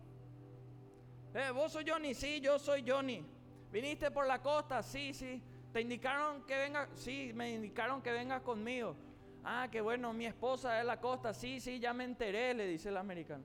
Eh, 1.33 1.51
¿Vos 1.51 1.71
sos 1.71 1.83
Johnny? 1.85 2.13
Sí, 2.13 2.39
yo 2.41 2.59
soy 2.59 2.83
Johnny. 2.87 3.25
¿Viniste 3.71 4.11
por 4.11 4.27
la 4.27 4.41
costa? 4.41 4.83
Sí, 4.83 5.13
sí. 5.13 5.41
¿Te 5.71 5.81
indicaron 5.81 6.43
que 6.45 6.55
venga? 6.57 6.87
Sí, 6.93 7.31
me 7.33 7.51
indicaron 7.51 8.01
que 8.01 8.11
vengas 8.11 8.41
conmigo. 8.43 8.95
Ah, 9.43 9.67
qué 9.71 9.81
bueno, 9.81 10.13
mi 10.13 10.25
esposa 10.25 10.79
es 10.79 10.85
la 10.85 10.99
costa. 10.99 11.33
Sí, 11.33 11.59
sí, 11.59 11.79
ya 11.79 11.93
me 11.93 12.03
enteré, 12.03 12.53
le 12.53 12.67
dice 12.67 12.89
el 12.89 12.97
americano. 12.97 13.43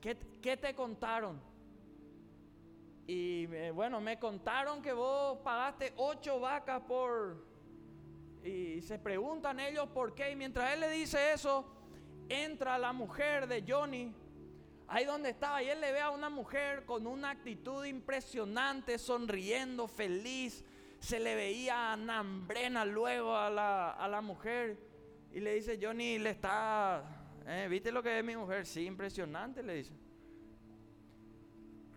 ¿Qué, 0.00 0.16
qué 0.42 0.56
te 0.56 0.74
contaron? 0.74 1.40
Y 3.14 3.46
bueno, 3.72 4.00
me 4.00 4.18
contaron 4.18 4.80
que 4.80 4.94
vos 4.94 5.36
pagaste 5.44 5.92
ocho 5.96 6.40
vacas 6.40 6.80
por... 6.80 7.44
Y 8.42 8.80
se 8.80 8.98
preguntan 8.98 9.60
ellos 9.60 9.86
por 9.88 10.14
qué. 10.14 10.30
Y 10.30 10.36
mientras 10.36 10.72
él 10.72 10.80
le 10.80 10.88
dice 10.88 11.34
eso, 11.34 11.66
entra 12.30 12.78
la 12.78 12.94
mujer 12.94 13.46
de 13.46 13.62
Johnny. 13.68 14.14
Ahí 14.88 15.04
donde 15.04 15.28
estaba. 15.28 15.62
Y 15.62 15.68
él 15.68 15.82
le 15.82 15.92
ve 15.92 16.00
a 16.00 16.08
una 16.08 16.30
mujer 16.30 16.86
con 16.86 17.06
una 17.06 17.28
actitud 17.28 17.84
impresionante, 17.84 18.96
sonriendo, 18.96 19.86
feliz. 19.88 20.64
Se 20.98 21.20
le 21.20 21.34
veía 21.34 21.94
nambrena 21.96 22.86
luego 22.86 23.36
a 23.36 23.50
la, 23.50 23.90
a 23.90 24.08
la 24.08 24.22
mujer. 24.22 24.78
Y 25.32 25.40
le 25.40 25.56
dice, 25.56 25.78
Johnny, 25.80 26.18
le 26.18 26.30
está... 26.30 27.04
Eh, 27.46 27.66
¿Viste 27.68 27.92
lo 27.92 28.02
que 28.02 28.20
es 28.20 28.24
mi 28.24 28.36
mujer? 28.36 28.64
Sí, 28.64 28.86
impresionante, 28.86 29.62
le 29.62 29.74
dice. 29.74 29.92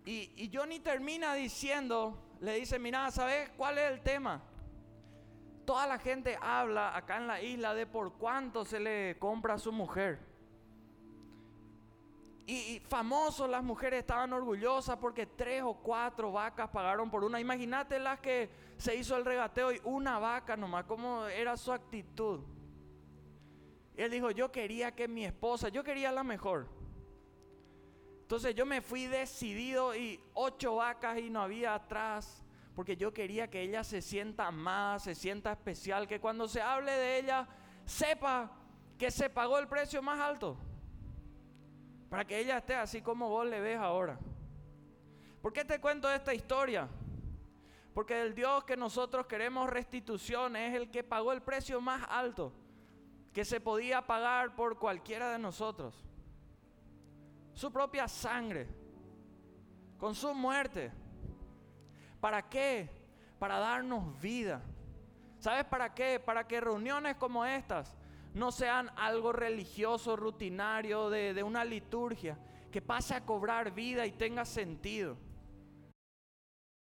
Y, 0.05 0.51
Johnny 0.53 0.79
termina 0.79 1.33
diciendo, 1.33 2.17
le 2.39 2.59
dice, 2.59 2.77
mira, 2.77 3.09
¿sabes 3.09 3.49
cuál 3.57 3.79
es 3.79 3.91
el 3.91 4.01
tema? 4.01 4.41
Toda 5.65 5.87
la 5.87 5.97
gente 5.97 6.37
habla 6.39 6.95
acá 6.95 7.17
en 7.17 7.25
la 7.25 7.41
isla 7.41 7.73
de 7.73 7.87
por 7.87 8.13
cuánto 8.13 8.63
se 8.65 8.79
le 8.79 9.17
compra 9.17 9.55
a 9.55 9.57
su 9.57 9.71
mujer. 9.71 10.19
Y, 12.45 12.79
famosos 12.87 13.49
las 13.49 13.63
mujeres 13.63 14.01
estaban 14.01 14.31
orgullosas 14.31 14.97
porque 14.97 15.25
tres 15.25 15.63
o 15.63 15.73
cuatro 15.73 16.31
vacas 16.31 16.69
pagaron 16.69 17.09
por 17.09 17.23
una. 17.23 17.39
Imagínate 17.39 17.97
las 17.97 18.19
que 18.19 18.51
se 18.77 18.95
hizo 18.95 19.17
el 19.17 19.25
regateo 19.25 19.71
y 19.71 19.81
una 19.83 20.19
vaca 20.19 20.55
nomás, 20.55 20.85
cómo 20.85 21.25
era 21.25 21.57
su 21.57 21.71
actitud. 21.71 22.41
Y 23.97 24.01
él 24.03 24.11
dijo, 24.11 24.29
yo 24.29 24.51
quería 24.51 24.93
que 24.93 25.07
mi 25.07 25.25
esposa, 25.25 25.69
yo 25.69 25.83
quería 25.83 26.11
la 26.11 26.23
mejor. 26.23 26.67
Entonces 28.25 28.55
yo 28.55 28.65
me 28.65 28.81
fui 28.81 29.05
decidido 29.05 29.95
y 29.95 30.19
ocho 30.33 30.77
vacas 30.77 31.19
y 31.19 31.29
no 31.29 31.43
había 31.43 31.75
atrás, 31.75 32.43
porque 32.73 32.97
yo 32.97 33.13
quería 33.13 33.51
que 33.51 33.61
ella 33.61 33.83
se 33.83 34.01
sienta 34.01 34.49
más, 34.49 35.03
se 35.03 35.13
sienta 35.13 35.51
especial, 35.51 36.07
que 36.07 36.19
cuando 36.19 36.47
se 36.47 36.59
hable 36.59 36.91
de 36.91 37.19
ella 37.19 37.47
sepa 37.85 38.51
que 38.97 39.11
se 39.11 39.29
pagó 39.29 39.59
el 39.59 39.67
precio 39.67 40.01
más 40.01 40.19
alto, 40.19 40.57
para 42.09 42.25
que 42.25 42.39
ella 42.39 42.57
esté 42.57 42.73
así 42.73 42.99
como 42.99 43.29
vos 43.29 43.45
le 43.45 43.59
ves 43.61 43.77
ahora. 43.77 44.17
¿Por 45.39 45.53
qué 45.53 45.63
te 45.63 45.79
cuento 45.79 46.09
esta 46.09 46.33
historia? 46.33 46.89
Porque 47.93 48.19
el 48.23 48.33
Dios 48.33 48.63
que 48.63 48.75
nosotros 48.75 49.27
queremos 49.27 49.69
restitución 49.69 50.55
es 50.55 50.73
el 50.73 50.89
que 50.89 51.03
pagó 51.03 51.31
el 51.31 51.43
precio 51.43 51.79
más 51.79 52.03
alto 52.09 52.51
que 53.33 53.45
se 53.45 53.61
podía 53.61 54.07
pagar 54.07 54.55
por 54.55 54.79
cualquiera 54.79 55.29
de 55.29 55.38
nosotros 55.38 56.03
su 57.55 57.71
propia 57.71 58.07
sangre, 58.07 58.67
con 59.97 60.13
su 60.13 60.33
muerte. 60.35 60.91
¿Para 62.19 62.47
qué? 62.47 62.89
Para 63.39 63.57
darnos 63.59 64.19
vida. 64.21 64.61
¿Sabes 65.39 65.65
para 65.65 65.93
qué? 65.93 66.19
Para 66.19 66.47
que 66.47 66.61
reuniones 66.61 67.15
como 67.15 67.45
estas 67.45 67.95
no 68.33 68.51
sean 68.51 68.91
algo 68.97 69.31
religioso, 69.31 70.17
rutinario, 70.17 71.09
de, 71.09 71.33
de 71.33 71.43
una 71.43 71.63
liturgia, 71.63 72.37
que 72.71 72.81
pase 72.81 73.15
a 73.15 73.25
cobrar 73.25 73.71
vida 73.71 74.05
y 74.05 74.11
tenga 74.11 74.43
sentido. 74.43 75.17